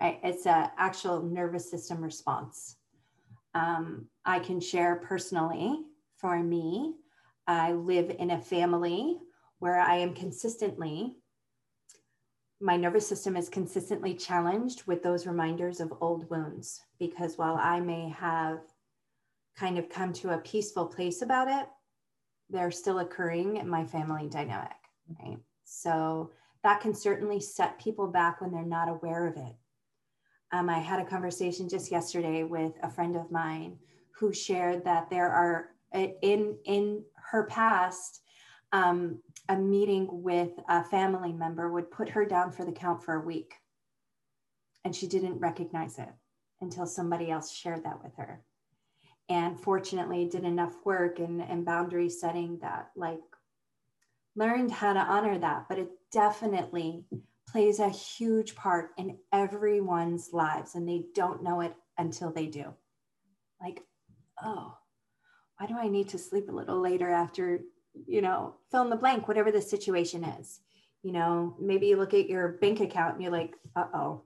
Right? 0.00 0.20
It's 0.22 0.46
an 0.46 0.70
actual 0.78 1.22
nervous 1.22 1.68
system 1.70 2.00
response. 2.02 2.76
Um, 3.54 4.06
I 4.24 4.38
can 4.38 4.60
share 4.60 4.96
personally 4.96 5.82
for 6.16 6.40
me. 6.40 6.94
I 7.46 7.72
live 7.72 8.14
in 8.18 8.30
a 8.30 8.40
family 8.40 9.18
where 9.58 9.80
I 9.80 9.96
am 9.96 10.14
consistently, 10.14 11.16
my 12.60 12.76
nervous 12.76 13.08
system 13.08 13.36
is 13.36 13.48
consistently 13.48 14.14
challenged 14.14 14.86
with 14.86 15.02
those 15.02 15.26
reminders 15.26 15.80
of 15.80 15.92
old 16.00 16.28
wounds. 16.30 16.80
Because 16.98 17.38
while 17.38 17.56
I 17.56 17.80
may 17.80 18.08
have 18.10 18.60
kind 19.56 19.78
of 19.78 19.88
come 19.88 20.12
to 20.14 20.34
a 20.34 20.38
peaceful 20.38 20.86
place 20.86 21.22
about 21.22 21.48
it, 21.48 21.68
they're 22.50 22.70
still 22.70 22.98
occurring 22.98 23.56
in 23.56 23.68
my 23.68 23.84
family 23.84 24.28
dynamic, 24.28 24.72
right? 25.20 25.38
So 25.64 26.30
that 26.62 26.80
can 26.80 26.94
certainly 26.94 27.40
set 27.40 27.78
people 27.78 28.06
back 28.06 28.40
when 28.40 28.52
they're 28.52 28.64
not 28.64 28.88
aware 28.88 29.26
of 29.26 29.36
it. 29.36 29.56
Um, 30.52 30.68
I 30.68 30.78
had 30.78 31.00
a 31.00 31.04
conversation 31.04 31.68
just 31.68 31.90
yesterday 31.90 32.44
with 32.44 32.72
a 32.82 32.90
friend 32.90 33.16
of 33.16 33.30
mine 33.30 33.78
who 34.12 34.32
shared 34.32 34.84
that 34.84 35.10
there 35.10 35.28
are 35.28 35.70
in 36.22 36.56
in 36.64 37.02
her 37.30 37.44
past 37.44 38.20
um, 38.72 39.20
a 39.48 39.56
meeting 39.56 40.08
with 40.10 40.50
a 40.68 40.84
family 40.84 41.32
member 41.32 41.70
would 41.70 41.90
put 41.90 42.08
her 42.08 42.24
down 42.24 42.50
for 42.50 42.64
the 42.64 42.72
count 42.72 43.02
for 43.02 43.14
a 43.14 43.24
week 43.24 43.54
and 44.84 44.94
she 44.94 45.06
didn't 45.06 45.38
recognize 45.38 45.98
it 45.98 46.08
until 46.60 46.86
somebody 46.86 47.30
else 47.30 47.52
shared 47.52 47.84
that 47.84 48.02
with 48.02 48.14
her 48.16 48.42
and 49.28 49.58
fortunately 49.58 50.26
did 50.26 50.44
enough 50.44 50.74
work 50.84 51.18
and, 51.18 51.42
and 51.42 51.64
boundary 51.64 52.08
setting 52.08 52.58
that 52.60 52.90
like 52.96 53.20
learned 54.36 54.70
how 54.70 54.92
to 54.92 55.00
honor 55.00 55.38
that. 55.38 55.66
But 55.68 55.78
it 55.78 55.88
definitely 56.12 57.04
plays 57.48 57.78
a 57.78 57.88
huge 57.88 58.54
part 58.54 58.90
in 58.96 59.18
everyone's 59.32 60.30
lives 60.32 60.74
and 60.74 60.88
they 60.88 61.04
don't 61.14 61.42
know 61.42 61.60
it 61.60 61.74
until 61.96 62.32
they 62.32 62.46
do. 62.46 62.74
Like 63.62 63.82
oh 64.42 64.76
why 65.58 65.66
do 65.66 65.78
i 65.78 65.88
need 65.88 66.08
to 66.08 66.18
sleep 66.18 66.48
a 66.48 66.52
little 66.52 66.80
later 66.80 67.08
after 67.08 67.60
you 68.06 68.20
know 68.20 68.56
fill 68.72 68.82
in 68.82 68.90
the 68.90 68.96
blank 68.96 69.28
whatever 69.28 69.52
the 69.52 69.62
situation 69.62 70.24
is? 70.24 70.60
You 71.02 71.12
know 71.12 71.56
maybe 71.60 71.86
you 71.86 71.96
look 71.96 72.14
at 72.14 72.28
your 72.28 72.48
bank 72.48 72.80
account 72.80 73.14
and 73.14 73.22
you're 73.22 73.32
like 73.32 73.54
uh-oh 73.76 74.22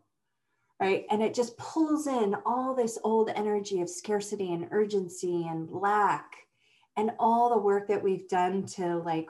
right? 0.81 1.07
And 1.11 1.22
it 1.22 1.35
just 1.35 1.57
pulls 1.57 2.07
in 2.07 2.37
all 2.47 2.74
this 2.74 2.99
old 3.03 3.31
energy 3.35 3.81
of 3.81 3.91
scarcity 3.91 4.53
and 4.53 4.68
urgency 4.70 5.47
and 5.49 5.70
lack 5.70 6.37
and 6.97 7.12
all 7.18 7.51
the 7.51 7.59
work 7.59 7.89
that 7.89 8.03
we've 8.03 8.29
done 8.29 8.64
to 8.66 8.99
like, 8.99 9.29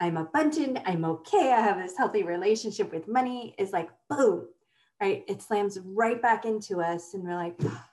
I'm 0.00 0.16
abundant, 0.16 0.78
I'm 0.86 1.04
okay, 1.04 1.52
I 1.52 1.60
have 1.60 1.78
this 1.78 1.96
healthy 1.96 2.22
relationship 2.22 2.92
with 2.92 3.08
money 3.08 3.54
is 3.58 3.72
like, 3.72 3.90
boom, 4.08 4.46
right? 5.00 5.24
It 5.28 5.42
slams 5.42 5.78
right 5.84 6.20
back 6.20 6.44
into 6.44 6.80
us 6.80 7.14
and 7.14 7.24
we're 7.24 7.34
like, 7.34 7.56
ah, 7.64 7.88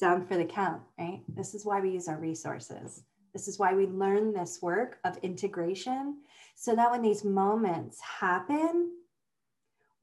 down 0.00 0.26
for 0.26 0.36
the 0.36 0.44
count, 0.44 0.82
right? 0.98 1.22
This 1.28 1.54
is 1.54 1.64
why 1.64 1.80
we 1.80 1.90
use 1.90 2.08
our 2.08 2.18
resources. 2.18 3.02
This 3.32 3.48
is 3.48 3.58
why 3.58 3.74
we 3.74 3.86
learn 3.86 4.32
this 4.32 4.60
work 4.62 4.98
of 5.04 5.18
integration 5.18 6.18
so 6.54 6.74
that 6.74 6.90
when 6.90 7.02
these 7.02 7.24
moments 7.24 8.00
happen, 8.00 8.92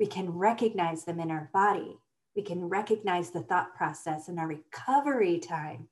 we 0.04 0.08
can 0.08 0.30
recognize 0.30 1.06
them 1.06 1.22
in 1.22 1.32
our 1.32 1.49
body. 1.54 1.97
We 2.36 2.41
can 2.41 2.66
recognize 2.66 3.30
the 3.30 3.39
thought 3.39 3.74
process 3.74 4.28
in 4.28 4.38
our 4.38 4.47
recovery 4.47 5.39
time. 5.39 5.88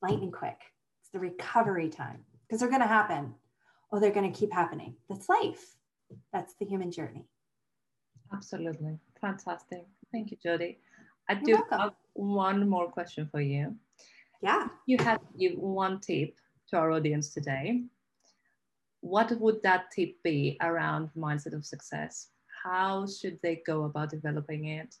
Lightning 0.00 0.30
quick. 0.30 0.60
It's 1.00 1.10
the 1.12 1.18
recovery 1.18 1.88
time 1.88 2.20
because 2.46 2.60
they're 2.60 2.68
going 2.68 2.82
to 2.82 2.86
happen. 2.86 3.34
Oh, 3.90 3.98
they're 3.98 4.12
going 4.12 4.32
to 4.32 4.38
keep 4.38 4.52
happening. 4.52 4.94
That's 5.08 5.28
life. 5.28 5.74
That's 6.32 6.54
the 6.60 6.66
human 6.66 6.92
journey. 6.92 7.24
Absolutely. 8.32 8.96
Fantastic. 9.20 9.86
Thank 10.12 10.30
you, 10.30 10.36
Jodi. 10.40 10.78
I 11.28 11.32
You're 11.32 11.42
do 11.42 11.52
welcome. 11.54 11.78
have 11.80 11.94
one 12.12 12.68
more 12.68 12.88
question 12.88 13.28
for 13.28 13.40
you. 13.40 13.74
Yeah. 14.40 14.68
You 14.86 14.98
had 14.98 15.18
give 15.36 15.58
one 15.58 15.98
tip 15.98 16.36
to 16.68 16.76
our 16.76 16.92
audience 16.92 17.34
today. 17.34 17.82
What 19.00 19.32
would 19.40 19.64
that 19.64 19.90
tip 19.90 20.22
be 20.22 20.58
around 20.60 21.10
mindset 21.18 21.54
of 21.54 21.66
success? 21.66 22.28
How 22.62 23.06
should 23.06 23.38
they 23.42 23.62
go 23.66 23.84
about 23.84 24.10
developing 24.10 24.66
it? 24.66 24.94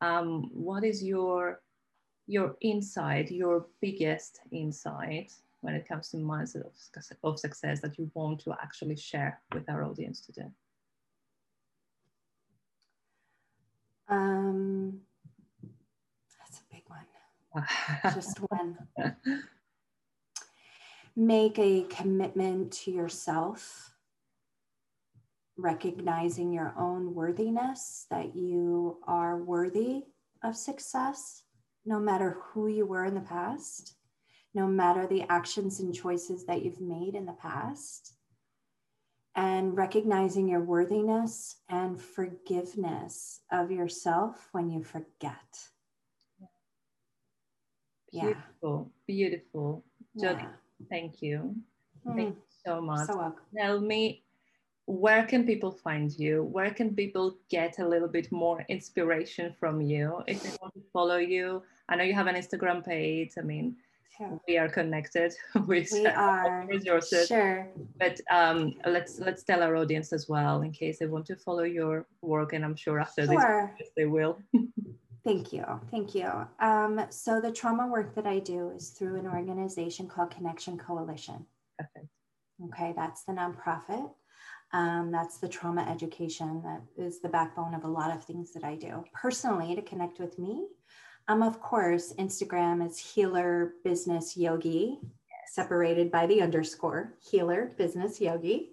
Um, 0.00 0.50
what 0.52 0.84
is 0.84 1.02
your 1.02 1.60
your 2.26 2.56
insight, 2.60 3.30
your 3.30 3.66
biggest 3.80 4.40
insight 4.52 5.32
when 5.62 5.74
it 5.74 5.86
comes 5.88 6.10
to 6.10 6.16
mindset 6.16 6.64
of, 6.64 6.72
of 7.24 7.38
success 7.38 7.80
that 7.80 7.98
you 7.98 8.10
want 8.14 8.38
to 8.40 8.52
actually 8.62 8.96
share 8.96 9.40
with 9.52 9.68
our 9.68 9.84
audience 9.84 10.20
today? 10.20 10.48
Um, 14.08 15.00
that's 16.38 16.60
a 16.60 16.74
big 16.74 16.84
one. 16.86 17.66
Just 18.14 18.38
one. 18.38 18.78
Make 21.16 21.58
a 21.58 21.82
commitment 21.90 22.72
to 22.84 22.92
yourself 22.92 23.89
recognizing 25.60 26.52
your 26.52 26.74
own 26.78 27.14
worthiness, 27.14 28.06
that 28.10 28.34
you 28.34 28.98
are 29.06 29.38
worthy 29.38 30.04
of 30.42 30.56
success, 30.56 31.42
no 31.84 31.98
matter 31.98 32.38
who 32.42 32.68
you 32.68 32.86
were 32.86 33.04
in 33.04 33.14
the 33.14 33.20
past, 33.20 33.94
no 34.54 34.66
matter 34.66 35.06
the 35.06 35.22
actions 35.30 35.80
and 35.80 35.94
choices 35.94 36.44
that 36.46 36.64
you've 36.64 36.80
made 36.80 37.14
in 37.14 37.26
the 37.26 37.32
past, 37.34 38.14
and 39.36 39.76
recognizing 39.76 40.48
your 40.48 40.60
worthiness 40.60 41.56
and 41.68 42.00
forgiveness 42.00 43.40
of 43.52 43.70
yourself 43.70 44.48
when 44.52 44.68
you 44.68 44.82
forget. 44.82 45.36
Beautiful, 48.12 48.90
yeah. 49.06 49.14
beautiful. 49.14 49.84
Jodi, 50.20 50.42
yeah. 50.42 50.48
thank 50.90 51.22
you. 51.22 51.54
Mm. 52.06 52.16
Thank 52.16 52.34
you 52.34 52.42
so 52.66 52.80
much. 52.80 53.06
So 53.06 53.16
welcome. 53.16 53.44
Tell 53.56 53.80
me 53.80 54.24
where 54.90 55.24
can 55.24 55.46
people 55.46 55.70
find 55.70 56.10
you? 56.18 56.42
Where 56.42 56.72
can 56.72 56.96
people 56.96 57.36
get 57.48 57.78
a 57.78 57.86
little 57.86 58.08
bit 58.08 58.30
more 58.32 58.64
inspiration 58.68 59.54
from 59.60 59.80
you 59.80 60.22
if 60.26 60.42
they 60.42 60.50
want 60.60 60.74
to 60.74 60.82
follow 60.92 61.18
you? 61.18 61.62
I 61.88 61.94
know 61.94 62.02
you 62.02 62.14
have 62.14 62.26
an 62.26 62.34
Instagram 62.34 62.84
page. 62.84 63.34
I 63.38 63.42
mean, 63.42 63.76
sure. 64.18 64.40
we 64.48 64.58
are 64.58 64.68
connected 64.68 65.32
with 65.66 65.88
we 65.92 66.06
are 66.26 66.66
resources. 66.68 67.28
Sure. 67.28 67.68
But 68.00 68.20
um, 68.32 68.74
let's 68.84 69.20
let's 69.20 69.44
tell 69.44 69.62
our 69.62 69.76
audience 69.76 70.12
as 70.12 70.28
well 70.28 70.62
in 70.62 70.72
case 70.72 70.98
they 70.98 71.06
want 71.06 71.26
to 71.26 71.36
follow 71.36 71.62
your 71.62 72.06
work, 72.20 72.52
and 72.52 72.64
I'm 72.64 72.74
sure 72.76 72.98
after 72.98 73.26
sure. 73.26 73.72
this 73.78 73.90
they 73.96 74.06
will. 74.06 74.40
Thank 75.22 75.52
you. 75.52 75.64
Thank 75.90 76.14
you. 76.16 76.30
Um, 76.58 77.06
so 77.10 77.40
the 77.40 77.52
trauma 77.52 77.86
work 77.86 78.14
that 78.16 78.26
I 78.26 78.40
do 78.40 78.70
is 78.70 78.88
through 78.88 79.16
an 79.20 79.26
organization 79.26 80.08
called 80.08 80.30
Connection 80.30 80.78
Coalition. 80.78 81.46
Okay. 81.80 82.08
Okay, 82.66 82.92
that's 82.96 83.24
the 83.24 83.32
nonprofit. 83.32 84.10
Um, 84.72 85.10
that's 85.10 85.38
the 85.38 85.48
trauma 85.48 85.82
education 85.82 86.62
that 86.62 86.82
is 86.96 87.20
the 87.20 87.28
backbone 87.28 87.74
of 87.74 87.84
a 87.84 87.88
lot 87.88 88.14
of 88.14 88.24
things 88.24 88.52
that 88.52 88.64
I 88.64 88.76
do. 88.76 89.04
Personally, 89.12 89.74
to 89.74 89.82
connect 89.82 90.20
with 90.20 90.38
me, 90.38 90.66
um, 91.28 91.42
of 91.42 91.60
course, 91.60 92.12
Instagram 92.18 92.86
is 92.86 92.98
healer 92.98 93.74
business 93.84 94.36
yogi, 94.36 94.98
separated 95.46 96.10
by 96.10 96.26
the 96.26 96.40
underscore 96.40 97.14
healer 97.20 97.72
business 97.76 98.20
yogi. 98.20 98.70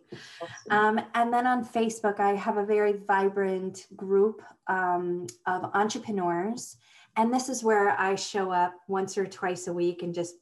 Um, 0.69 0.99
and 1.15 1.33
then 1.33 1.47
on 1.47 1.65
Facebook, 1.65 2.19
I 2.19 2.35
have 2.35 2.57
a 2.57 2.65
very 2.65 2.93
vibrant 3.07 3.87
group 3.95 4.43
um, 4.67 5.25
of 5.47 5.71
entrepreneurs. 5.73 6.77
And 7.15 7.33
this 7.33 7.49
is 7.49 7.63
where 7.63 7.99
I 7.99 8.13
show 8.13 8.51
up 8.51 8.75
once 8.87 9.17
or 9.17 9.25
twice 9.25 9.67
a 9.67 9.73
week 9.73 10.03
and 10.03 10.13
just 10.13 10.35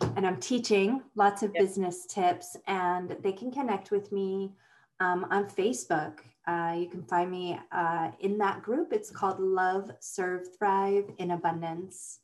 and 0.00 0.26
I'm 0.26 0.38
teaching 0.38 1.02
lots 1.14 1.42
of 1.42 1.52
yep. 1.54 1.62
business 1.62 2.06
tips, 2.06 2.56
and 2.66 3.16
they 3.22 3.32
can 3.32 3.50
connect 3.50 3.90
with 3.90 4.12
me 4.12 4.52
um, 5.00 5.26
on 5.30 5.48
Facebook. 5.48 6.20
Uh, 6.46 6.74
you 6.78 6.88
can 6.88 7.02
find 7.02 7.30
me 7.30 7.58
uh, 7.72 8.10
in 8.20 8.38
that 8.38 8.62
group. 8.62 8.92
It's 8.92 9.10
called 9.10 9.38
Love, 9.38 9.90
Serve, 10.00 10.46
Thrive 10.58 11.04
in 11.18 11.32
Abundance. 11.32 12.20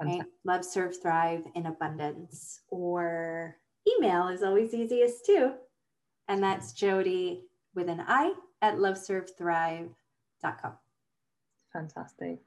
Right? 0.00 0.22
Love, 0.44 0.64
Serve, 0.64 1.00
Thrive 1.02 1.42
in 1.56 1.66
Abundance. 1.66 2.60
Or 2.68 3.56
email 3.88 4.28
is 4.28 4.42
always 4.42 4.74
easiest 4.74 5.26
too. 5.26 5.54
And 6.28 6.42
that's 6.42 6.72
Jodi 6.72 7.44
with 7.74 7.88
an 7.88 8.04
I 8.06 8.34
at 8.62 8.76
loveservethrive.com. 8.76 10.72
Fantastic. 11.72 12.38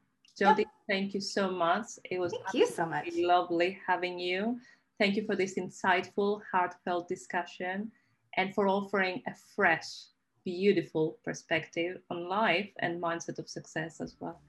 Jodi, 0.41 0.65
thank 0.89 1.13
you 1.13 1.21
so 1.21 1.51
much. 1.51 1.85
It 2.09 2.19
was 2.19 2.31
thank 2.31 2.53
you 2.53 2.65
so 2.67 2.85
much. 2.87 3.07
lovely 3.15 3.77
having 3.85 4.17
you. 4.17 4.59
Thank 4.99 5.15
you 5.15 5.25
for 5.25 5.35
this 5.35 5.55
insightful, 5.55 6.41
heartfelt 6.51 7.07
discussion 7.07 7.91
and 8.37 8.53
for 8.55 8.67
offering 8.67 9.21
a 9.27 9.33
fresh, 9.55 10.05
beautiful 10.43 11.19
perspective 11.23 11.97
on 12.09 12.27
life 12.27 12.69
and 12.79 13.01
mindset 13.01 13.37
of 13.37 13.47
success 13.47 14.01
as 14.01 14.15
well. 14.19 14.41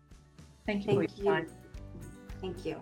Thank 0.67 0.87
you 0.87 0.95
thank 0.95 1.11
for 1.11 1.23
your 1.23 1.25
you. 1.25 1.31
time. 1.31 1.47
Thank 2.41 2.65
you. 2.65 2.81